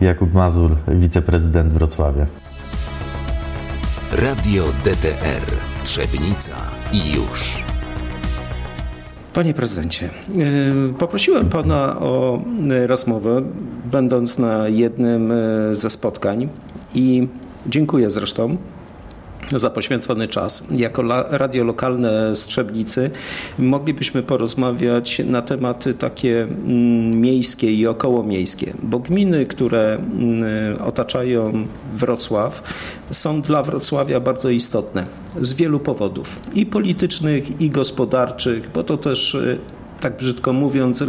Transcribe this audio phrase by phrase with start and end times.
[0.00, 2.26] Jakub Mazur, wiceprezydent Wrocławia.
[4.12, 5.46] Radio DTR
[5.84, 6.52] Trzebnica
[6.92, 7.64] i już.
[9.32, 12.42] Panie prezydencie, e, poprosiłem pana o
[12.86, 13.42] rozmowę,
[13.84, 16.48] będąc na jednym e, ze spotkań
[16.94, 17.28] i
[17.66, 18.56] dziękuję zresztą
[19.54, 20.64] za poświęcony czas.
[20.70, 23.10] Jako radio lokalne Strzebnicy
[23.58, 32.62] moglibyśmy porozmawiać na tematy takie mm, miejskie i okołomiejskie, bo gminy, które mm, otaczają Wrocław,
[33.10, 35.04] są dla Wrocławia bardzo istotne
[35.40, 39.58] z wielu powodów i politycznych, i gospodarczych, bo to też y,
[40.00, 41.04] tak brzydko mówiąc,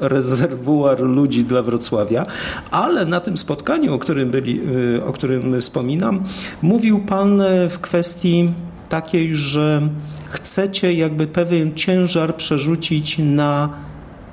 [0.00, 2.26] rezerwuar ludzi dla Wrocławia,
[2.70, 4.60] ale na tym spotkaniu, o którym, byli,
[4.96, 6.24] y, o którym wspominam,
[6.62, 8.50] mówił Pan w kwestii
[8.88, 9.88] takiej, że
[10.30, 13.68] chcecie jakby pewien ciężar przerzucić na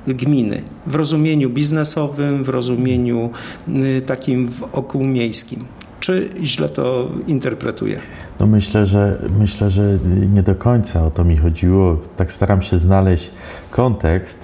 [0.08, 3.30] gminy w rozumieniu biznesowym, w rozumieniu
[3.67, 5.66] y, takim wokół miejskim.
[5.99, 8.00] Czy źle to interpretuję?
[8.39, 9.97] No myślę, że myślę, że
[10.33, 11.97] nie do końca o to mi chodziło.
[12.17, 13.31] Tak staram się znaleźć
[13.71, 14.39] kontekst.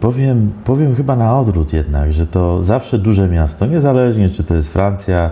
[0.00, 4.72] powiem, powiem chyba na odwrót jednak, że to zawsze duże miasto, niezależnie czy to jest
[4.72, 5.30] Francja,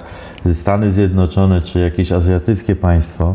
[0.53, 3.35] Stany Zjednoczone, czy jakieś azjatyckie państwo,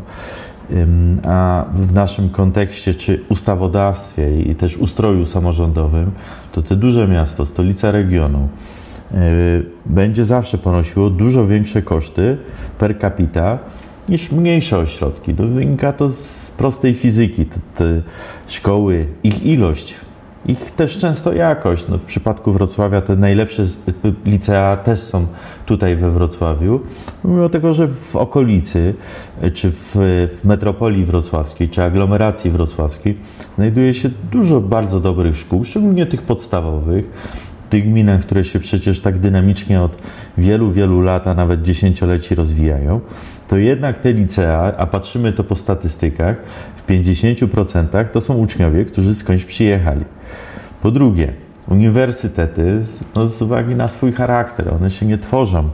[1.24, 6.12] a w naszym kontekście, czy ustawodawstwie i też ustroju samorządowym,
[6.52, 8.50] to te duże miasto, stolica regionu,
[9.86, 12.38] będzie zawsze ponosiło dużo większe koszty
[12.78, 13.60] per capita
[14.10, 15.34] niż mniejsze ośrodki.
[15.34, 17.46] To wynika to z prostej fizyki.
[17.46, 18.02] Te, te
[18.48, 19.96] szkoły, ich ilość,
[20.46, 21.86] ich też często jakość.
[21.90, 23.66] No, w przypadku Wrocławia te najlepsze
[24.26, 25.26] licea też są
[25.66, 26.80] tutaj we Wrocławiu,
[27.24, 28.94] mimo tego, że w okolicy,
[29.42, 29.92] e, czy w,
[30.42, 33.18] w metropolii wrocławskiej, czy aglomeracji wrocławskiej
[33.56, 37.10] znajduje się dużo bardzo dobrych szkół, szczególnie tych podstawowych,
[37.74, 40.02] tych gminach, które się przecież tak dynamicznie od
[40.38, 43.02] wielu, wielu lat, a nawet dziesięcioleci rozwijają,
[43.48, 46.38] to jednak te licea, a patrzymy to po statystykach,
[46.76, 50.06] w 50% to są uczniowie, którzy skądś przyjechali.
[50.82, 51.34] Po drugie,
[51.68, 52.82] uniwersytety,
[53.16, 55.70] no z uwagi na swój charakter, one się nie tworzą.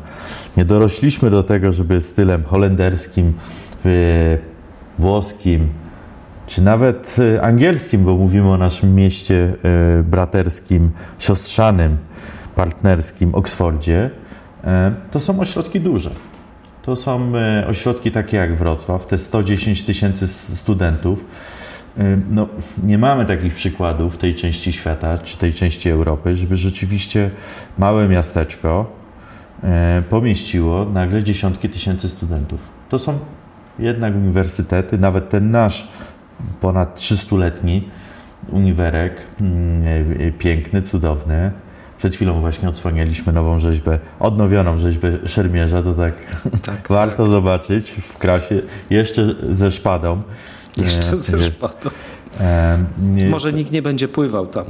[0.58, 3.34] Nie dorośliśmy do tego, żeby stylem holenderskim,
[5.00, 5.68] włoskim,
[6.50, 9.54] czy nawet e, angielskim, bo mówimy o naszym mieście
[10.00, 11.98] e, braterskim, siostrzanym,
[12.56, 14.10] partnerskim, Oksfordzie,
[14.64, 16.10] e, to są ośrodki duże.
[16.82, 17.32] To są
[17.68, 21.26] ośrodki takie jak Wrocław, te 110 tysięcy studentów.
[22.30, 22.48] No,
[22.84, 27.30] nie mamy takich przykładów w tej części świata, czy tej części Europy, żeby rzeczywiście
[27.78, 28.92] małe miasteczko
[30.10, 32.60] pomieściło nagle dziesiątki tysięcy studentów.
[32.90, 33.20] To są
[33.80, 35.88] jednak uniwersytety, nawet ten nasz
[36.60, 37.90] ponad 300-letni
[38.48, 39.84] uniwerek, mm,
[40.28, 41.52] e, piękny, cudowny.
[41.98, 46.14] Przed chwilą właśnie odsłanialiśmy nową rzeźbę, odnowioną rzeźbę szermierza, to tak,
[46.66, 47.32] tak warto tak.
[47.32, 50.22] zobaczyć w krasie, jeszcze ze szpadą.
[50.78, 51.90] Jeszcze ze szpadą.
[53.14, 54.66] Nie, Może nikt nie będzie pływał tam.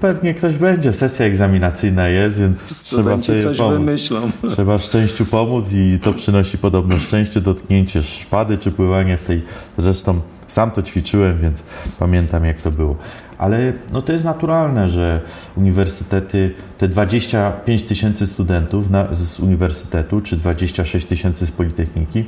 [0.00, 0.92] Pewnie ktoś będzie.
[0.92, 3.78] Sesja egzaminacyjna jest, więc Studenci trzeba sobie coś pomóc.
[3.78, 4.30] wymyślą.
[4.54, 9.42] Trzeba szczęściu pomóc i to przynosi podobno szczęście, dotknięcie szpady czy pływanie w tej.
[9.78, 11.62] Zresztą sam to ćwiczyłem, więc
[11.98, 12.96] pamiętam jak to było.
[13.38, 15.20] Ale no to jest naturalne, że
[15.56, 22.24] uniwersytety, te 25 tysięcy studentów na, z uniwersytetu, czy 26 tysięcy z Politechniki,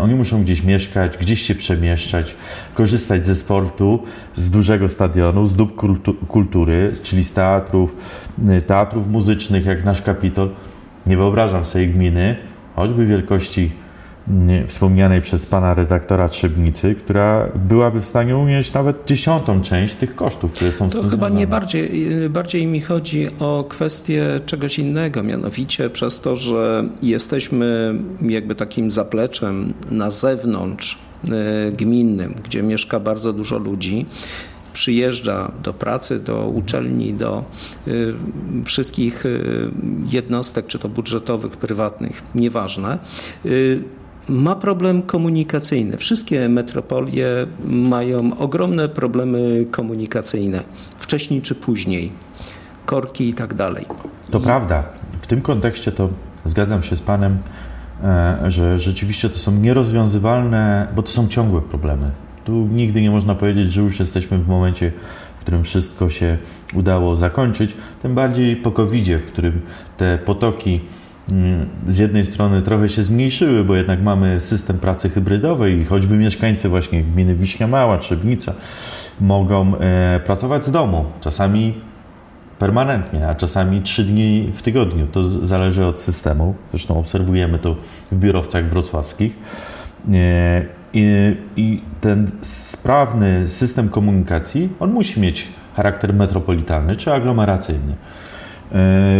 [0.00, 2.34] oni muszą gdzieś mieszkać, gdzieś się przemieszczać,
[2.74, 4.02] korzystać ze sportu,
[4.36, 5.72] z dużego stadionu, z dóbr
[6.28, 7.96] kultury, czyli z teatrów,
[8.48, 10.50] e, teatrów muzycznych, jak nasz Kapitol.
[11.06, 12.36] Nie wyobrażam sobie gminy,
[12.76, 13.70] choćby wielkości
[14.66, 20.52] wspomnianej przez pana redaktora Trzebnicy, która byłaby w stanie unieść nawet dziesiątą część tych kosztów,
[20.52, 21.90] które są To chyba nie bardziej,
[22.30, 29.74] bardziej mi chodzi o kwestię czegoś innego, mianowicie przez to, że jesteśmy jakby takim zapleczem
[29.90, 30.98] na zewnątrz
[31.32, 34.06] e, gminnym, gdzie mieszka bardzo dużo ludzi
[34.72, 37.44] przyjeżdża do pracy, do uczelni, do
[37.88, 38.14] y,
[38.64, 39.40] wszystkich y,
[40.10, 42.98] jednostek, czy to budżetowych, prywatnych, nieważne
[43.46, 43.82] y,
[44.28, 45.96] ma problem komunikacyjny.
[45.96, 47.26] Wszystkie metropolie
[47.64, 50.62] mają ogromne problemy komunikacyjne,
[50.96, 52.12] wcześniej czy później,
[52.86, 53.86] korki i tak dalej.
[54.30, 54.42] To I...
[54.42, 54.84] prawda.
[55.20, 56.08] W tym kontekście to
[56.44, 57.38] zgadzam się z Panem,
[58.04, 62.10] e, że rzeczywiście to są nierozwiązywalne, bo to są ciągłe problemy.
[62.44, 64.92] Tu nigdy nie można powiedzieć, że już jesteśmy w momencie,
[65.36, 66.38] w którym wszystko się
[66.74, 69.60] udało zakończyć, tym bardziej po covid w którym
[69.96, 70.80] te potoki
[71.88, 76.68] z jednej strony trochę się zmniejszyły, bo jednak mamy system pracy hybrydowej i choćby mieszkańcy
[76.68, 78.54] właśnie gminy Wiśnia Mała, Trzebnica
[79.20, 81.04] mogą e, pracować z domu.
[81.20, 81.74] Czasami
[82.58, 85.06] permanentnie, a czasami trzy dni w tygodniu.
[85.06, 86.54] To zależy od systemu.
[86.70, 87.76] Zresztą obserwujemy to
[88.12, 89.36] w biurowcach wrocławskich.
[90.94, 97.94] I, I, ten sprawny system komunikacji, on musi mieć charakter metropolitalny czy aglomeracyjny.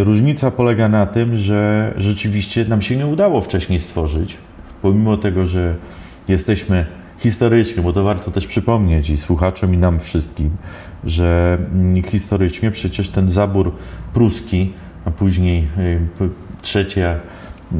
[0.04, 4.36] Różnica polega na tym, że rzeczywiście nam się nie udało wcześniej stworzyć,
[4.82, 5.74] pomimo tego, że
[6.28, 6.86] jesteśmy
[7.18, 10.50] historycznie, bo to warto też przypomnieć i słuchaczom i nam wszystkim,
[11.04, 13.72] że mm, historycznie przecież ten zabór
[14.14, 14.72] pruski,
[15.04, 16.28] a później y,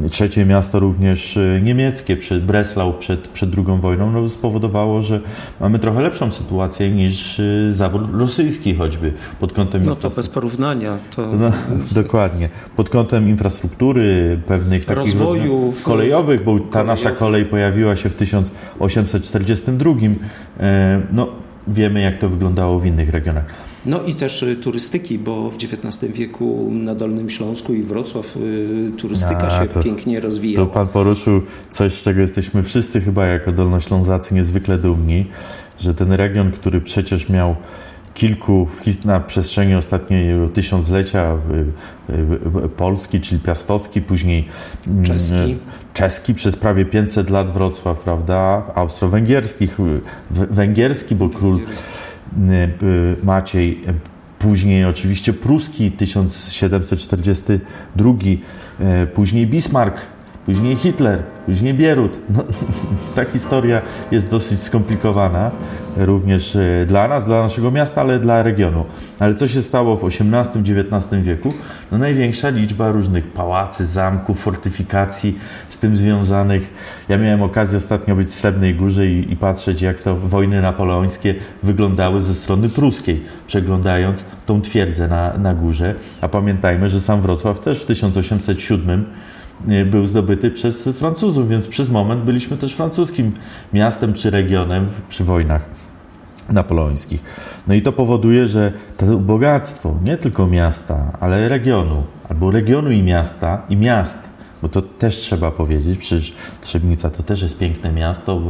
[0.09, 5.19] trzecie, miasto również y, niemieckie, przed Breslau przed, przed II wojną, no spowodowało, że
[5.59, 9.85] mamy trochę lepszą sytuację niż y, zabór rosyjski choćby pod kątem...
[9.85, 10.97] No to bez porównania.
[11.15, 11.27] To...
[11.43, 11.51] No,
[11.91, 12.49] dokładnie.
[12.75, 19.91] Pod kątem infrastruktury, pewnych takich rozwoju kolejowych, bo ta nasza kolej pojawiła się w 1842.
[20.59, 21.27] E, no,
[21.67, 23.72] wiemy, jak to wyglądało w innych regionach.
[23.85, 28.91] No i też y, turystyki, bo w XIX wieku na Dolnym Śląsku i Wrocław y,
[28.97, 30.67] turystyka A, się to, pięknie rozwijała.
[30.67, 35.25] To pan poruszył coś, z czego jesteśmy wszyscy chyba jako dolnoślązacy niezwykle dumni,
[35.79, 37.55] że ten region, który przecież miał
[38.13, 38.67] kilku
[39.05, 41.37] na przestrzeni ostatniego tysiąclecia
[42.77, 44.47] polski, czyli piastowski, później
[44.87, 45.57] mm, czeski.
[45.93, 49.77] czeski przez prawie 500 lat Wrocław, prawda, austro-węgierskich,
[50.31, 51.59] węgierski, bo król
[53.23, 53.81] Maciej
[54.43, 58.13] Później oczywiście pruski 1742,
[59.13, 60.01] później Bismarck,
[60.45, 62.19] później Hitler, później Bierut.
[62.29, 62.43] No,
[63.15, 63.81] ta historia
[64.11, 65.51] jest dosyć skomplikowana,
[65.97, 68.85] również e, dla nas, dla naszego miasta, ale dla regionu.
[69.19, 71.53] Ale co się stało w XVIII-XIX wieku?
[71.91, 76.73] No, największa liczba różnych pałacy, zamków, fortyfikacji z tym związanych.
[77.09, 81.35] Ja miałem okazję ostatnio być w Srebrnej Górze i, i patrzeć, jak to wojny napoleońskie
[81.63, 85.95] wyglądały ze strony pruskiej, przeglądając tą twierdzę na, na górze.
[86.21, 89.05] A pamiętajmy, że sam Wrocław też w 1807
[89.85, 93.31] był zdobyty przez Francuzów, więc przez moment byliśmy też francuskim
[93.73, 95.69] miastem czy regionem przy wojnach
[96.49, 97.23] napoleońskich.
[97.67, 103.03] No i to powoduje, że to bogactwo nie tylko miasta, ale regionu, albo regionu i
[103.03, 104.32] miasta, i miast
[104.63, 108.41] bo to też trzeba powiedzieć, przecież Trzebnica to też jest piękne miasto,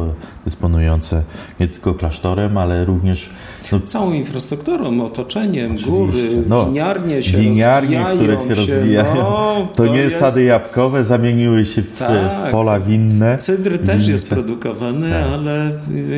[0.44, 1.24] dysponujące
[1.60, 3.30] nie tylko klasztorem, ale również
[3.72, 9.16] no, całą infrastrukturą, otoczeniem, góry, no, winiarnie się winiarnie, które się, się rozwijają.
[9.16, 10.20] No, to, to, nie jest...
[10.20, 12.48] sady jabłkowe, zamieniły się w, tak.
[12.48, 13.38] w pola winne.
[13.38, 15.26] Cydr też jest produkowany, tak.
[15.34, 15.72] ale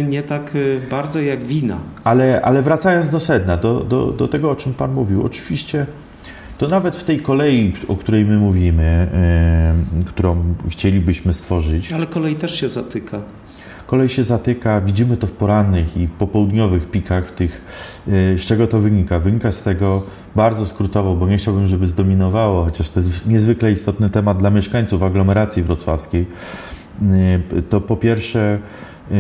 [0.08, 0.52] nie tak
[0.92, 1.80] bardzo jak wina.
[2.04, 5.86] Ale, ale wracając do sedna, do, do, do tego, o czym Pan mówił, oczywiście
[6.58, 9.08] to nawet w tej kolei, o której my mówimy,
[9.98, 11.94] yy, którą chcielibyśmy stworzyć.
[11.94, 13.22] Ale kolej też się zatyka.
[13.88, 17.62] Kolej się zatyka, widzimy to w porannych i popołudniowych pikach, tych,
[18.08, 19.20] yy, z czego to wynika?
[19.20, 20.04] Wynika z tego
[20.36, 25.04] bardzo skrótowo, bo nie chciałbym, żeby zdominowało, chociaż to jest niezwykle istotny temat dla mieszkańców
[25.04, 26.26] aglomeracji wrocławskiej.
[27.02, 28.60] Yy, to po pierwsze,
[29.12, 29.16] no,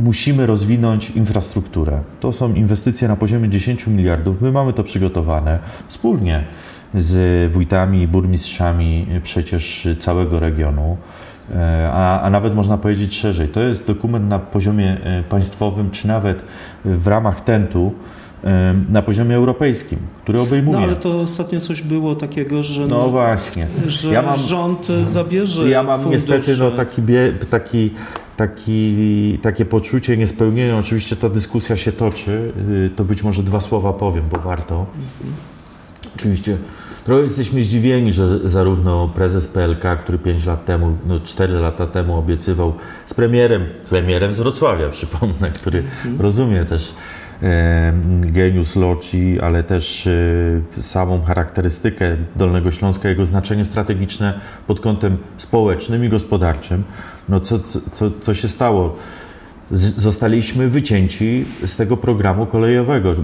[0.00, 2.00] musimy rozwinąć infrastrukturę.
[2.20, 4.40] To są inwestycje na poziomie 10 miliardów.
[4.40, 5.58] My mamy to przygotowane
[5.88, 6.44] wspólnie
[6.94, 10.96] z wójtami i burmistrzami przecież całego regionu.
[11.54, 13.48] E, a, a, nawet można powiedzieć szerzej.
[13.48, 16.42] To jest dokument na poziomie e, państwowym, czy nawet
[16.84, 17.92] w ramach TENT-u
[18.44, 20.78] e, na poziomie europejskim, który obejmuje.
[20.78, 23.66] No ale to ostatnio coś było takiego, że, no, no właśnie.
[23.86, 25.68] że ja mam, rząd zabierze.
[25.68, 26.32] Ja mam fundusze.
[26.32, 27.02] niestety no, taki,
[27.50, 27.90] taki
[28.40, 30.78] taki, takie poczucie niespełnienia.
[30.78, 32.52] Oczywiście ta dyskusja się toczy,
[32.86, 34.74] y, to być może dwa słowa powiem, bo warto.
[34.74, 35.34] Mhm.
[36.16, 36.56] Oczywiście
[37.04, 42.18] trochę jesteśmy zdziwieni, że zarówno prezes PLK, który 5 lat temu, no 4 lata temu
[42.18, 42.74] obiecywał
[43.06, 46.20] z premierem, premierem z Wrocławia, przypomnę, który mhm.
[46.20, 46.94] rozumie też
[48.20, 56.04] genius loci, ale też e, samą charakterystykę Dolnego Śląska, jego znaczenie strategiczne pod kątem społecznym
[56.04, 56.82] i gospodarczym.
[57.28, 57.58] No co,
[57.90, 58.96] co, co się stało?
[59.72, 63.14] zostaliśmy wycięci z tego programu kolejowego.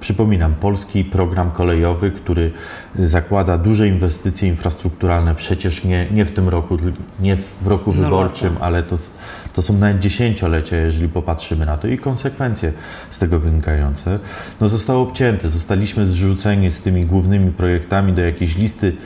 [0.00, 2.52] Przypominam, polski program kolejowy, który
[2.94, 6.78] zakłada duże inwestycje infrastrukturalne, przecież nie, nie w tym roku,
[7.20, 8.96] nie w roku no wyborczym, ale to,
[9.58, 12.72] to są nawet dziesięciolecia, jeżeli popatrzymy na to i konsekwencje
[13.10, 14.18] z tego wynikające,
[14.60, 15.50] no zostało obcięte.
[15.50, 18.96] Zostaliśmy zrzuceni z tymi głównymi projektami do jakiejś listy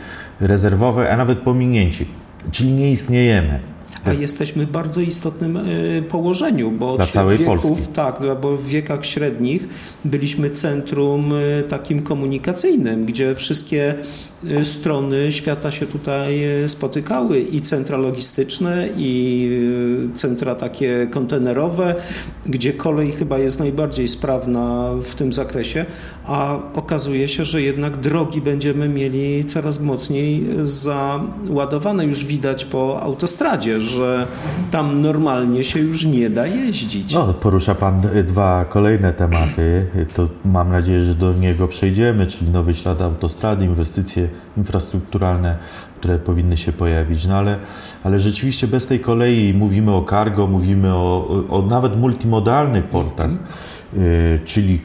[0.40, 2.06] rezerwowej, a nawet pominięci.
[2.50, 3.60] Czyli nie istniejemy
[4.04, 5.60] a jesteśmy w bardzo istotnym e,
[6.02, 7.92] położeniu, bo Dla całej wieków, Polski.
[7.92, 9.68] tak, bo w wiekach średnich
[10.04, 13.94] byliśmy centrum e, takim komunikacyjnym, gdzie wszystkie
[14.64, 19.48] strony świata się tutaj y, spotykały i centra logistyczne, i
[20.12, 21.94] y, centra takie kontenerowe,
[22.46, 25.86] gdzie kolej chyba jest najbardziej sprawna w tym zakresie,
[26.24, 32.06] a okazuje się, że jednak drogi będziemy mieli coraz mocniej załadowane.
[32.06, 34.26] Już widać po autostradzie, że
[34.70, 37.14] tam normalnie się już nie da jeździć.
[37.14, 39.86] No, porusza Pan dwa kolejne tematy.
[40.14, 45.58] To mam nadzieję, że do niego przejdziemy, czyli nowy ślad autostrady, inwestycje infrastrukturalne,
[46.00, 47.26] które powinny się pojawić.
[47.26, 47.58] No ale,
[48.04, 53.30] ale rzeczywiście bez tej kolei mówimy o cargo, mówimy o, o nawet multimodalnych portach,
[53.94, 54.80] y, czyli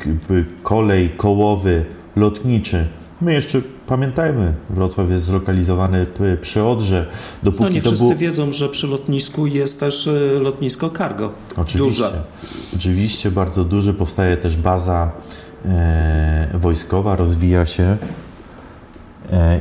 [0.64, 1.86] kolej, kołowy,
[2.16, 2.88] lotniczy.
[3.22, 6.06] My jeszcze pamiętajmy, Wrocław jest zlokalizowany
[6.42, 7.06] przy Odrze.
[7.44, 8.16] Dopóki no nie wszyscy było...
[8.16, 11.32] wiedzą, że przy lotnisku jest też y, lotnisko cargo.
[11.58, 12.24] Oczywiście, Duże.
[12.76, 13.94] oczywiście bardzo duży.
[13.94, 15.12] Powstaje też baza
[15.66, 17.98] e, wojskowa, rozwija się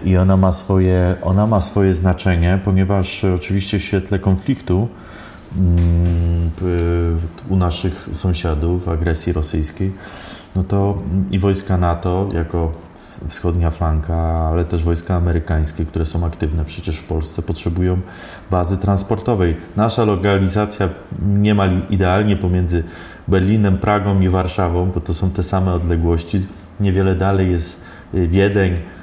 [0.05, 4.89] i ona ma, swoje, ona ma swoje znaczenie, ponieważ oczywiście w świetle konfliktu
[5.59, 6.51] mm,
[7.49, 9.93] u naszych sąsiadów, agresji rosyjskiej,
[10.57, 10.99] no to
[11.31, 12.87] i wojska NATO jako
[13.29, 14.17] wschodnia flanka,
[14.53, 18.01] ale też wojska amerykańskie, które są aktywne przecież w Polsce, potrzebują
[18.51, 19.57] bazy transportowej.
[19.77, 20.89] Nasza lokalizacja
[21.27, 22.85] niemal idealnie pomiędzy
[23.29, 26.47] Berlinem, Pragą i Warszawą, bo to są te same odległości.
[26.81, 28.96] Niewiele dalej jest y, Wiedeń, e,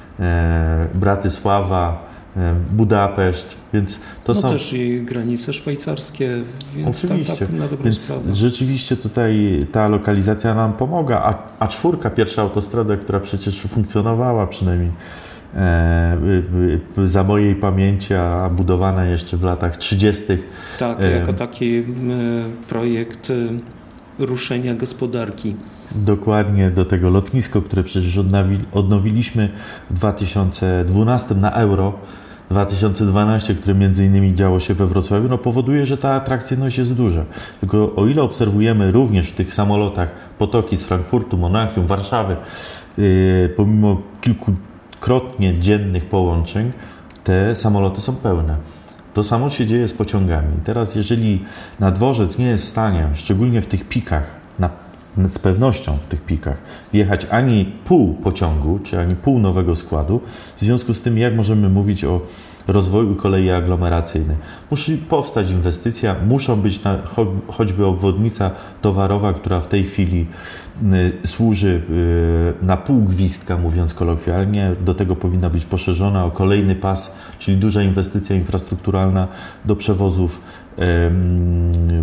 [0.94, 4.50] Bratysława, e, Budapeszt, więc to no są...
[4.50, 6.42] też i granice szwajcarskie,
[6.76, 7.34] więc Oczywiście.
[7.38, 8.36] Tak, tak na dobrą więc sprawę.
[8.36, 14.92] rzeczywiście tutaj ta lokalizacja nam pomaga, a, a czwórka, pierwsza autostrada, która przecież funkcjonowała przynajmniej
[15.56, 16.18] e,
[17.06, 20.24] za mojej pamięci, a budowana jeszcze w latach 30.
[20.80, 21.84] Tak, e, jako taki
[22.70, 23.32] projekt
[24.20, 25.56] ruszenia gospodarki.
[25.96, 28.20] Dokładnie do tego lotnisko, które przecież
[28.72, 29.50] odnowiliśmy
[29.90, 31.94] w 2012 na euro.
[32.50, 37.26] 2012, które między innymi działo się we Wrocławiu, no powoduje, że ta atrakcyjność jest duża.
[37.60, 42.36] Tylko o ile obserwujemy również w tych samolotach potoki z Frankfurtu, Monachium, Warszawy,
[42.98, 46.72] yy, pomimo kilkukrotnie dziennych połączeń,
[47.24, 48.58] te samoloty są pełne.
[49.14, 50.54] To samo się dzieje z pociągami.
[50.64, 51.46] Teraz, jeżeli
[51.80, 54.43] na dworzec nie jest w stanie, szczególnie w tych pikach,
[55.28, 56.58] z pewnością w tych pikach,
[56.94, 60.22] wjechać ani pół pociągu, czy ani pół nowego składu,
[60.58, 62.22] w związku z tym, jak możemy mówić o
[62.68, 64.36] rozwoju kolei aglomeracyjnej.
[64.72, 66.98] Musi powstać inwestycja, muszą być na,
[67.48, 68.52] choćby obwodnica
[68.82, 70.26] towarowa, która w tej chwili
[71.24, 71.82] y, służy
[72.62, 74.76] y, na pół gwizdka, mówiąc kolokwialnie.
[74.86, 79.28] Do tego powinna być poszerzona o kolejny pas, czyli duża inwestycja infrastrukturalna
[79.66, 80.40] do przewozów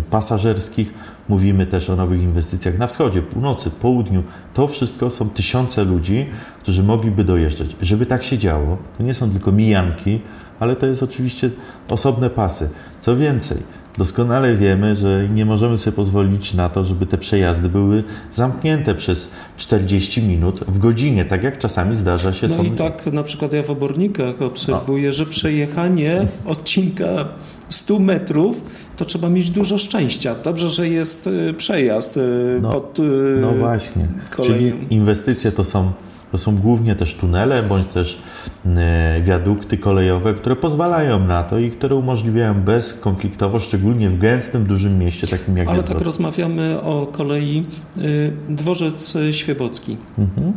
[0.09, 0.93] pasażerskich.
[1.29, 4.23] Mówimy też o nowych inwestycjach na wschodzie, północy, południu.
[4.53, 6.25] To wszystko są tysiące ludzi,
[6.59, 7.75] którzy mogliby dojeżdżać.
[7.81, 10.21] Żeby tak się działo, to nie są tylko mijanki,
[10.59, 11.49] ale to jest oczywiście
[11.89, 12.69] osobne pasy.
[12.99, 13.57] Co więcej,
[13.97, 19.29] doskonale wiemy, że nie możemy sobie pozwolić na to, żeby te przejazdy były zamknięte przez
[19.57, 22.47] 40 minut w godzinie, tak jak czasami zdarza się.
[22.47, 22.63] No są...
[22.63, 25.13] i tak na przykład ja w Obornikach obserwuję, no.
[25.13, 27.27] że przejechanie odcinka
[27.69, 28.61] 100 metrów
[28.97, 30.35] to trzeba mieć dużo szczęścia.
[30.43, 34.55] Dobrze, że jest y, przejazd y, no, pod y, No właśnie, koleją.
[34.55, 35.91] czyli inwestycje to są
[36.31, 38.21] to są głównie też tunele, bądź też
[38.65, 44.99] e, wiadukty kolejowe, które pozwalają na to i które umożliwiają bezkonfliktowo, szczególnie w gęstym, dużym
[44.99, 47.65] mieście takim jak Ale tak rozmawiamy o kolei
[47.97, 48.01] e,
[48.49, 49.97] dworzec Świebocki.
[50.17, 50.53] Mhm.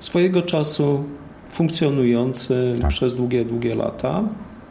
[0.00, 1.04] Swojego czasu
[1.50, 2.90] funkcjonujący tak.
[2.90, 4.22] przez długie, długie lata.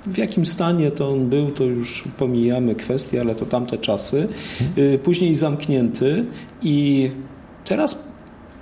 [0.07, 4.27] W jakim stanie to on był, to już pomijamy kwestie, ale to tamte czasy.
[4.61, 4.93] Mhm.
[4.95, 6.25] E, później zamknięty
[6.61, 7.09] i
[7.65, 8.10] teraz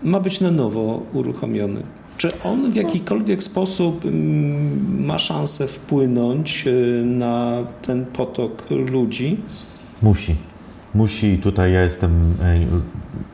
[0.03, 1.84] ma być na nowo uruchomiony.
[2.18, 9.38] Czy on w jakikolwiek sposób mm, ma szansę wpłynąć y, na ten potok ludzi?
[10.01, 10.36] Musi.
[10.96, 11.38] Musi.
[11.38, 12.60] Tutaj ja jestem e,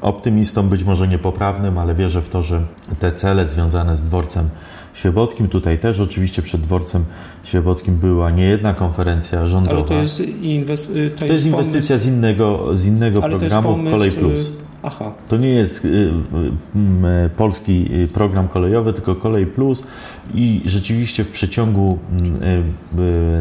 [0.02, 2.62] optymistą, być może niepoprawnym, ale wierzę w to, że
[3.00, 4.50] te cele związane z dworcem
[4.96, 7.06] Świebockim, tutaj też oczywiście przed dworcem
[7.44, 9.76] Świebockim była niejedna konferencja rządowa.
[9.76, 12.06] Ale to jest, inwest- to, to jest, jest inwestycja pomysł...
[12.06, 13.92] z innego, z innego programu pomysł...
[13.98, 14.48] Kolej Plus.
[14.48, 14.52] Y,
[14.84, 15.12] Aha.
[15.28, 19.84] To nie jest y, y, y, polski program kolejowy, tylko Kolej Plus
[20.34, 22.00] i rzeczywiście w przeciągu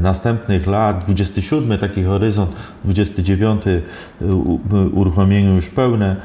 [0.02, 3.62] następnych lat, 27 taki horyzont, 29
[4.92, 6.16] uruchomienie już pełne,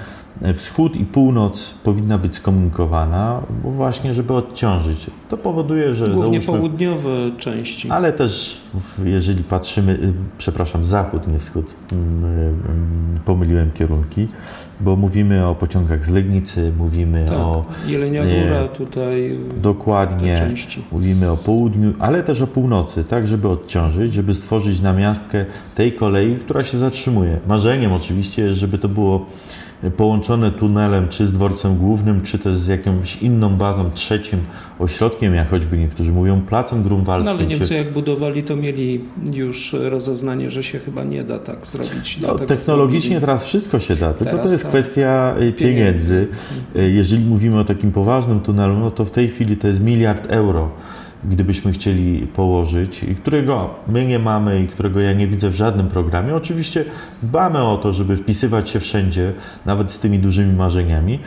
[0.55, 5.07] wschód i północ powinna być skomunikowana, bo właśnie, żeby odciążyć.
[5.29, 6.07] To powoduje, że.
[6.07, 7.91] Głównie załóżmy, południowe części.
[7.91, 8.61] Ale też,
[9.05, 12.25] jeżeli patrzymy, y, przepraszam, zachód, nie wschód, mm,
[13.17, 14.27] y, pomyliłem kierunki,
[14.81, 17.65] bo mówimy o pociągach z Legnicy, mówimy tak, o.
[17.87, 19.39] Jelenia Góra tutaj.
[19.61, 20.51] Dokładnie.
[20.91, 26.35] Mówimy o południu, ale też o północy, tak, żeby odciążyć, żeby stworzyć namiastkę tej kolei,
[26.35, 27.39] która się zatrzymuje.
[27.47, 29.25] Marzeniem oczywiście jest, żeby to było
[29.97, 34.39] połączone tunelem czy z dworcem głównym, czy też z jakąś inną bazą, trzecim
[34.79, 37.37] ośrodkiem, jak choćby niektórzy mówią, placem grunwaldzkim.
[37.37, 37.73] No ale Niemcy czy...
[37.73, 39.01] jak budowali, to mieli
[39.33, 42.19] już rozeznanie, że się chyba nie da tak zrobić.
[42.21, 43.21] No, technologicznie zrobili.
[43.21, 44.71] teraz wszystko się da, tylko teraz to jest tak.
[44.71, 46.27] kwestia y, pieniędzy.
[46.75, 46.87] pieniędzy.
[46.89, 50.25] Y, jeżeli mówimy o takim poważnym tunelu, no to w tej chwili to jest miliard
[50.29, 50.69] euro
[51.23, 55.87] gdybyśmy chcieli położyć i którego my nie mamy i którego ja nie widzę w żadnym
[55.87, 56.35] programie.
[56.35, 56.85] Oczywiście
[57.23, 59.33] dbamy o to, żeby wpisywać się wszędzie,
[59.65, 61.19] nawet z tymi dużymi marzeniami,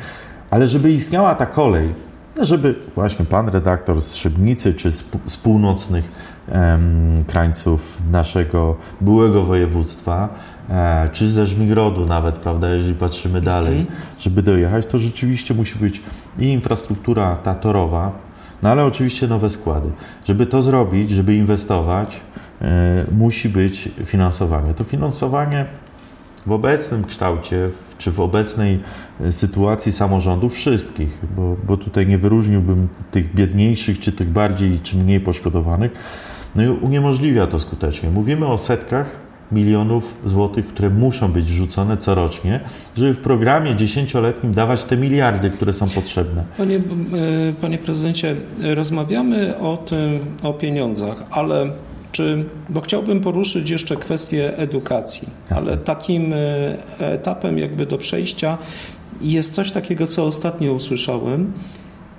[0.51, 1.95] ale żeby istniała ta kolej,
[2.41, 6.13] żeby właśnie pan redaktor z Szybnicy czy z, z północnych
[6.49, 10.29] em, krańców naszego byłego województwa,
[10.71, 14.23] e, czy ze Żmigrodu nawet, prawda, jeżeli patrzymy dalej, mm -hmm.
[14.23, 16.03] żeby dojechać, to rzeczywiście musi być
[16.39, 18.32] i infrastruktura ta torowa,
[18.63, 19.91] no ale oczywiście nowe składy.
[20.25, 22.21] Żeby to zrobić, żeby inwestować,
[22.61, 24.75] e, musi być finansowanie.
[24.75, 25.67] To finansowanie
[26.47, 28.81] w obecnym kształcie, czy w obecnej
[29.21, 34.97] e, sytuacji samorządów wszystkich, bo, bo tutaj nie wyróżniłbym tych biedniejszych, czy tych bardziej, czy
[34.97, 35.93] mniej poszkodowanych,
[36.55, 38.11] no i uniemożliwia to skutecznie.
[38.11, 39.22] Mówimy o setkach
[39.53, 42.61] milionów złotych, które muszą być wrzucone corocznie,
[42.97, 46.45] żeby w programie dziesięcioletnim dawać te miliardy, które są potrzebne.
[46.59, 46.81] Panie, e,
[47.61, 51.71] panie prezydencie, rozmawiamy o tym, o pieniądzach, ale
[52.13, 55.71] czy, bo chciałbym poruszyć jeszcze kwestię edukacji, Jasne.
[55.71, 56.37] ale takim e,
[56.99, 58.59] etapem jakby do przejścia
[59.21, 61.53] jest coś takiego, co ostatnio usłyszałem,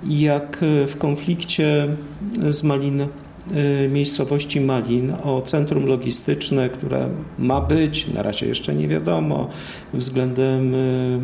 [0.08, 1.88] jak w konflikcie
[2.50, 3.06] z Malin
[3.90, 7.08] miejscowości Malin o centrum logistyczne, które
[7.38, 9.48] ma być, na razie jeszcze nie wiadomo,
[9.94, 11.20] względem y,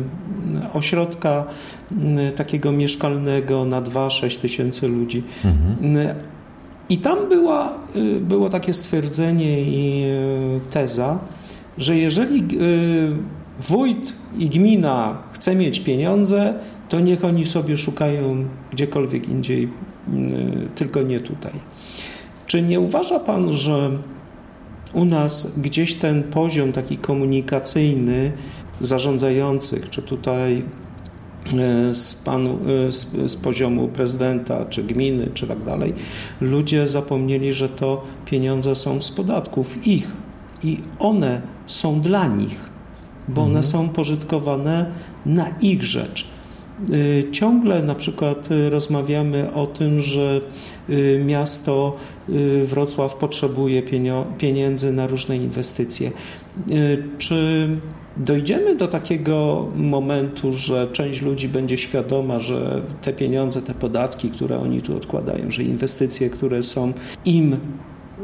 [0.73, 1.45] ośrodka
[2.29, 5.23] y, takiego mieszkalnego na 2-6 tysięcy ludzi.
[5.45, 6.15] Mhm.
[6.89, 7.73] I tam była,
[8.21, 10.03] było takie stwierdzenie i
[10.69, 11.19] teza,
[11.77, 12.43] że jeżeli
[13.59, 16.53] wójt i gmina chce mieć pieniądze,
[16.89, 19.69] to niech oni sobie szukają gdziekolwiek indziej,
[20.75, 21.53] tylko nie tutaj.
[22.51, 23.91] Czy nie uważa Pan, że
[24.93, 28.31] u nas gdzieś ten poziom taki komunikacyjny
[28.81, 30.63] zarządzających, czy tutaj
[31.53, 35.93] e, z, panu, e, z, z, poziomu prezydenta, czy gminy, czy tak dalej,
[36.41, 40.07] ludzie zapomnieli, że to pieniądze są z podatków ich
[40.63, 42.69] i one są dla nich,
[43.27, 43.63] bo one mhm.
[43.63, 44.85] są pożytkowane
[45.25, 46.30] na ich rzecz.
[46.89, 50.41] Y, ciągle na przykład y, rozmawiamy o tym, że
[50.89, 51.95] y, miasto
[52.65, 53.83] Wrocław potrzebuje
[54.37, 56.11] pieniędzy na różne inwestycje.
[57.17, 57.69] Czy
[58.17, 64.59] dojdziemy do takiego momentu, że część ludzi będzie świadoma, że te pieniądze, te podatki, które
[64.59, 66.93] oni tu odkładają, że inwestycje, które są
[67.25, 67.57] im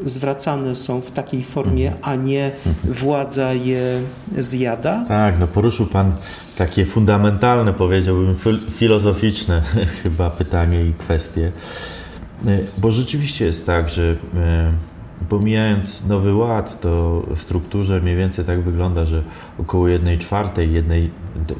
[0.04, 2.50] zwracane są w takiej formie, a nie
[2.84, 4.00] władza je
[4.38, 5.04] zjada?
[5.08, 6.12] Tak, no poruszył Pan
[6.56, 8.36] takie fundamentalne, powiedziałbym,
[8.70, 9.62] filozoficzne
[10.02, 11.52] chyba pytanie i kwestie.
[12.46, 14.72] E, bo rzeczywiście jest tak, że e,
[15.28, 19.22] pomijając nowy ład, to w strukturze mniej więcej tak wygląda, że
[19.58, 21.10] około 1 czwartej, jednej,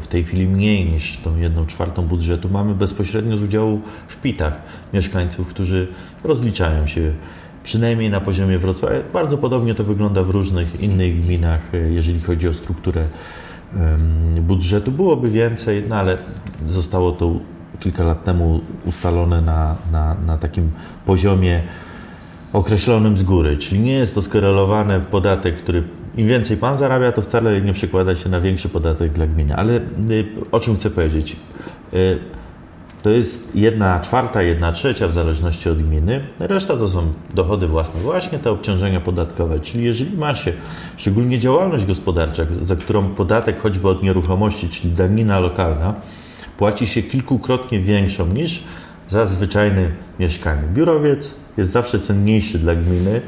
[0.00, 4.62] w tej chwili mniej niż tą 1 czwartą budżetu mamy bezpośrednio z udziału w pitach
[4.92, 5.88] mieszkańców, którzy
[6.24, 7.12] rozliczają się
[7.68, 8.96] przynajmniej na poziomie Wrocławia.
[9.12, 13.04] Bardzo podobnie to wygląda w różnych innych gminach, e, jeżeli chodzi o strukturę
[14.40, 14.92] budżetu.
[14.92, 16.18] Byłoby więcej, no ale
[16.68, 17.32] zostało to
[17.80, 20.70] kilka lat temu ustalone na, na, na takim
[21.06, 21.62] poziomie
[22.52, 25.82] określonym z góry, czyli nie jest to skorelowany podatek, który
[26.16, 29.56] im więcej pan zarabia, to wcale nie przekłada się na większy podatek dla gminy.
[29.56, 29.76] Ale
[30.10, 31.36] y, o czym chcę powiedzieć?
[33.02, 36.20] To jest jedna czwarta, jedna trzecia w zależności od gminy.
[36.38, 39.60] Reszta to są dochody własne, właśnie te obciążenia podatkowe.
[39.60, 40.52] Czyli jeżeli ma się
[40.96, 45.94] szczególnie działalność gospodarcza, za którą podatek choćby od nieruchomości, czyli danina lokalna,
[46.56, 48.62] płaci się kilkukrotnie większą niż
[49.08, 50.62] za zwyczajne mieszkanie.
[50.74, 53.20] Biurowiec jest zawsze cenniejszy dla gminy,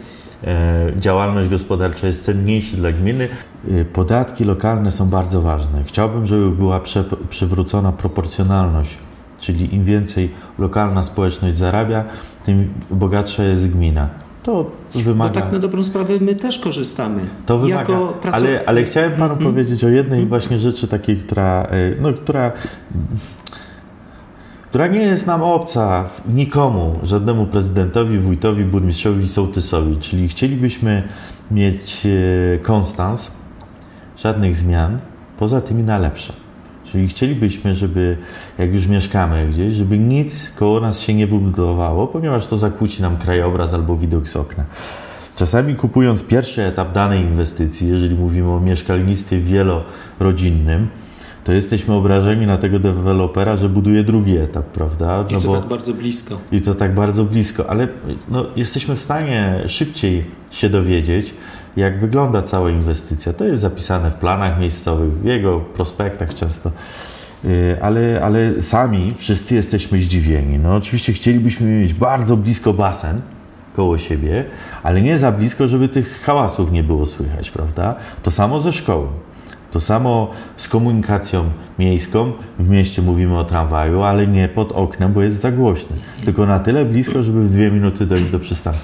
[0.45, 3.29] e, działalność gospodarcza jest cenniejsza dla gminy.
[3.69, 5.85] E, podatki lokalne są bardzo ważne.
[5.87, 6.81] Chciałbym, żeby była
[7.29, 8.99] przywrócona proporcjonalność
[9.41, 12.05] czyli im więcej lokalna społeczność zarabia,
[12.45, 14.09] tym bogatsza jest gmina.
[14.43, 15.35] To wymaga.
[15.35, 17.23] Bo tak na dobrą sprawę my też korzystamy.
[17.47, 17.81] To wymaga.
[17.81, 18.41] Jako pracow...
[18.41, 19.51] ale, ale chciałem panu Mhm.
[19.51, 22.53] powiedzieć o jednej właśnie rzeczy takiej, która, y, no, która,
[24.69, 29.97] która nie jest nam obca nikomu, żadnemu prezydentowi, wójtowi, burmistrzowi, sołtysowi.
[29.97, 31.03] Czyli chcielibyśmy
[31.51, 33.31] mieć y, konstans,
[34.17, 34.99] żadnych zmian,
[35.39, 36.33] poza tymi na lepsze.
[36.93, 38.17] Czyli chcielibyśmy, żeby
[38.59, 43.17] jak już mieszkamy gdzieś, żeby nic koło nas się nie wybudowało, ponieważ to zakłóci nam
[43.17, 44.65] krajobraz albo widok z okna.
[45.37, 50.89] Czasami kupując pierwszy etap danej inwestycji, jeżeli mówimy o mieszkalnictwie wielorodzinnym,
[51.45, 55.25] to jesteśmy obrażeni na tego dewelopera, że buduje drugi etap, prawda?
[55.29, 56.39] I to bo- tak bardzo blisko.
[56.53, 57.89] i to tak bardzo blisko, ale
[58.29, 61.35] no, jesteśmy w stanie szybciej się dowiedzieć,
[61.77, 63.33] jak wygląda cała inwestycja.
[63.33, 66.71] To jest zapisane w planach miejscowych, w jego prospektach często.
[67.45, 70.59] Yy, Ale, ale sami wszyscy jesteśmy zdziwieni.
[70.59, 73.21] No, oczywiście chcielibyśmy mieć bardzo blisko basen
[73.77, 74.45] koło siebie,
[74.83, 77.95] ale nie za blisko, żeby tych hałasów nie było słychać, prawda?
[78.23, 79.07] To samo ze szkołą.
[79.73, 81.45] To samo z komunikacją
[81.79, 82.33] miejską.
[82.59, 85.97] W mieście mówimy o tramwaju, ale nie pod oknem, bo jest za głośny.
[86.25, 88.81] Tylko na tyle blisko, żeby w dwie minuty dojść do przystanku.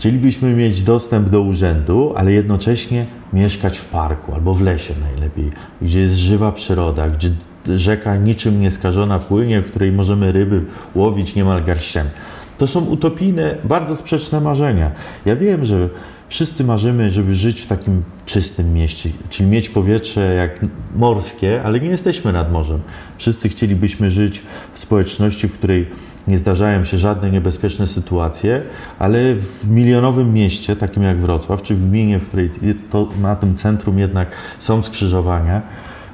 [0.00, 5.50] Chcielibyśmy mieć dostęp do urzędu, ale jednocześnie mieszkać w parku albo w lesie najlepiej,
[5.82, 7.30] gdzie jest żywa przyroda, gdzie
[7.76, 12.10] rzeka niczym nieskażona płynie, w której możemy ryby łowić niemal garściami.
[12.58, 14.90] To są utopijne, bardzo sprzeczne marzenia.
[15.26, 15.88] Ja wiem, że
[16.28, 21.88] wszyscy marzymy, żeby żyć w takim czystym mieście, czyli mieć powietrze jak morskie, ale nie
[21.88, 22.80] jesteśmy nad morzem.
[23.18, 25.86] Wszyscy chcielibyśmy żyć w społeczności, w której
[26.30, 28.62] nie zdarzają się żadne niebezpieczne sytuacje,
[28.98, 32.50] ale w milionowym mieście, takim jak Wrocław, czy w gminie, w której
[32.90, 35.62] to, na tym centrum jednak są skrzyżowania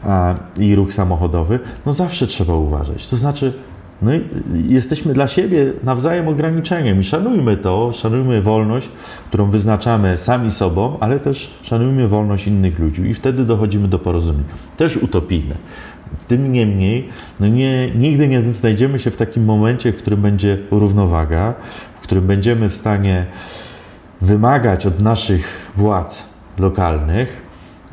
[0.05, 3.07] a, i ruch samochodowy, no zawsze trzeba uważać.
[3.07, 3.53] To znaczy,
[4.03, 4.11] no
[4.69, 8.89] jesteśmy dla siebie nawzajem ograniczeniem i szanujmy to, szanujmy wolność,
[9.29, 14.45] którą wyznaczamy sami sobą, ale też szanujmy wolność innych ludzi i wtedy dochodzimy do porozumień.
[14.77, 15.55] Też utopijne.
[16.29, 17.09] Tym niemniej,
[17.41, 21.55] no nie, nigdy nie znajdziemy się w takim momencie, w którym będzie równowaga,
[21.95, 23.27] w którym będziemy w stanie
[24.21, 26.23] wymagać od naszych władz
[26.59, 27.43] lokalnych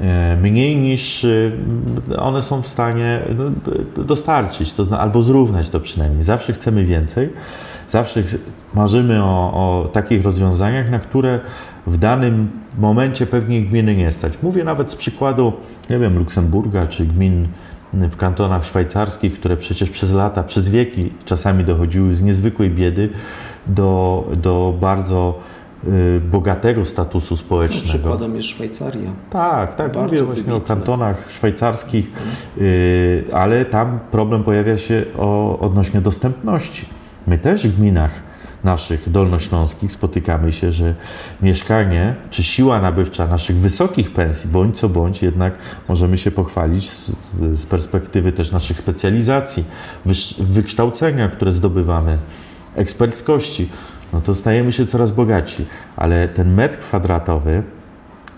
[0.02, 1.52] e, mniej niż e,
[2.18, 3.44] one są w stanie no,
[4.04, 6.24] dostarczyć, to albo zrównać to przynajmniej.
[6.24, 7.30] Zawsze chcemy więcej,
[7.90, 8.24] zawsze
[8.74, 11.40] marzymy o, o takich rozwiązaniach, na które
[11.88, 14.34] w danym momencie pewnie gminy nie stać.
[14.44, 15.54] Mówię nawet z przykładu,
[15.90, 17.48] nie wiem, Luksemburga czy gmin
[17.94, 23.10] w kantonach szwajcarskich, które przecież przez lata, przez wieki czasami dochodziły z niezwykłej biedy
[23.68, 25.40] do, do bardzo
[25.88, 27.88] y, bogatego statusu społecznego.
[27.88, 29.12] Przykładem jest Szwajcaria.
[29.30, 30.76] Tak, tak, Bardzo mówię właśnie o wybitne.
[30.76, 32.12] kantonach szwajcarskich,
[32.58, 36.86] y, ale tam problem pojawia się o, odnośnie dostępności.
[37.28, 38.33] My też w gminach
[38.64, 40.96] naszych dolnośląskich spotykamy się, że
[41.42, 45.54] mieszkanie czy siła nabywcza naszych wysokich pensji, bądź co bądź, jednak
[45.90, 47.12] możemy się pochwalić z,
[47.54, 49.64] z perspektywy też naszych specjalizacji,
[50.40, 52.18] wykształcenia, które zdobywamy,
[52.76, 53.70] eksperckości,
[54.14, 57.64] no to stajemy się coraz bogatsi, ale ten metr kwadratowy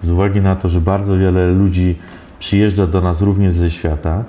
[0.04, 2.00] z uwagi na to, że bardzo wiele ludzi
[2.40, 4.24] przyjeżdża do nas również ze świata,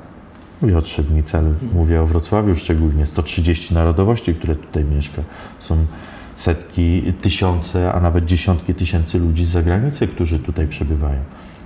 [0.62, 5.22] mówię o Trzebnicy, ale mówię o Wrocławiu szczególnie, 130 narodowości, które tutaj mieszka.
[5.58, 5.86] Są
[6.36, 11.20] setki, tysiące, a nawet dziesiątki tysięcy ludzi z zagranicy, którzy tutaj przebywają.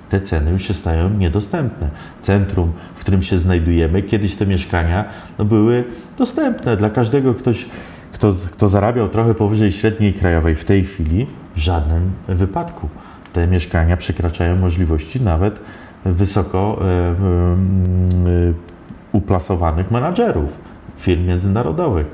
[0.09, 1.91] Te ceny już się stają niedostępne.
[2.21, 5.05] Centrum, w którym się znajdujemy, kiedyś te mieszkania
[5.39, 5.85] no, były
[6.19, 7.67] dostępne dla każdego, ktoś,
[8.13, 10.55] kto, kto zarabiał trochę powyżej średniej krajowej.
[10.55, 12.89] W tej chwili w żadnym wypadku
[13.33, 15.61] te mieszkania przekraczają możliwości nawet
[16.05, 17.15] wysoko e,
[19.13, 20.51] uplasowanych menadżerów
[20.97, 22.07] firm międzynarodowych.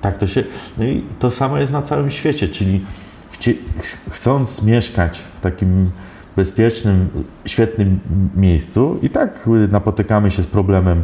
[0.00, 0.44] Tak to się.
[0.78, 2.84] No i to samo jest na całym świecie, czyli
[3.30, 5.90] chcie, ch- chcąc mieszkać w takim
[6.36, 7.08] bezpiecznym,
[7.46, 8.00] świetnym
[8.36, 11.02] miejscu, i tak napotykamy się z problemem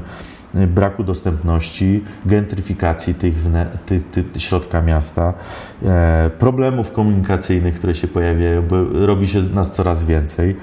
[0.54, 5.34] y, braku dostępności, gentryfikacji tych, wne- tych, tych środka miasta,
[5.84, 10.56] e, problemów komunikacyjnych, które się pojawiają, bo robi się nas coraz więcej,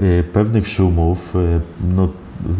[0.00, 1.60] e, pewnych szumów, e,
[1.96, 2.08] no,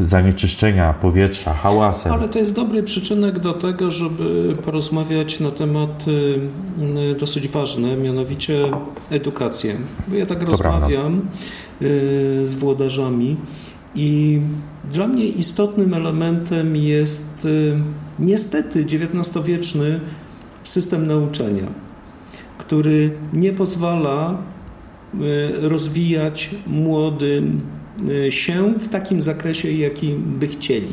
[0.01, 2.13] zanieczyszczenia powietrza, hałasem.
[2.13, 8.71] Ale to jest dobry przyczynek do tego, żeby porozmawiać na temat y, dosyć ważny, mianowicie
[9.11, 9.77] edukację.
[10.09, 11.21] Bo ja tak rozmawiam
[11.83, 13.37] y, z włodarzami
[13.95, 14.41] i
[14.91, 17.77] dla mnie istotnym elementem jest y,
[18.19, 20.01] niestety XIX-wieczny
[20.65, 21.67] system nauczania,
[22.59, 24.39] który nie pozwala
[25.63, 27.61] rozwijać młodym
[28.31, 30.93] się w takim zakresie, jakim by chcieli.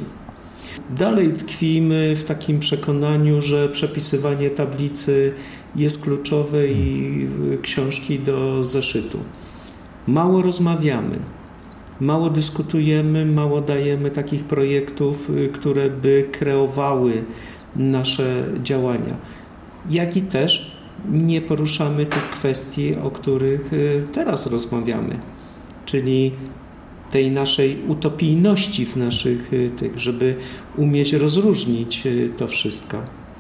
[0.90, 5.34] Dalej tkwimy w takim przekonaniu, że przepisywanie tablicy
[5.76, 7.28] jest kluczowe i
[7.62, 9.20] książki do zeszytu.
[10.08, 11.20] Mało rozmawiamy,
[12.00, 17.24] mało dyskutujemy, mało dajemy takich projektów, y, które by kreowały
[17.76, 19.18] nasze działania.
[19.90, 20.78] Jak i też
[21.12, 25.20] nie poruszamy tych kwestii, o których y, teraz rozmawiamy,
[25.86, 26.32] czyli
[27.12, 30.36] tej naszej utopijności w naszych y, tych, żeby
[30.78, 32.98] umieć rozróżnić to wszystko.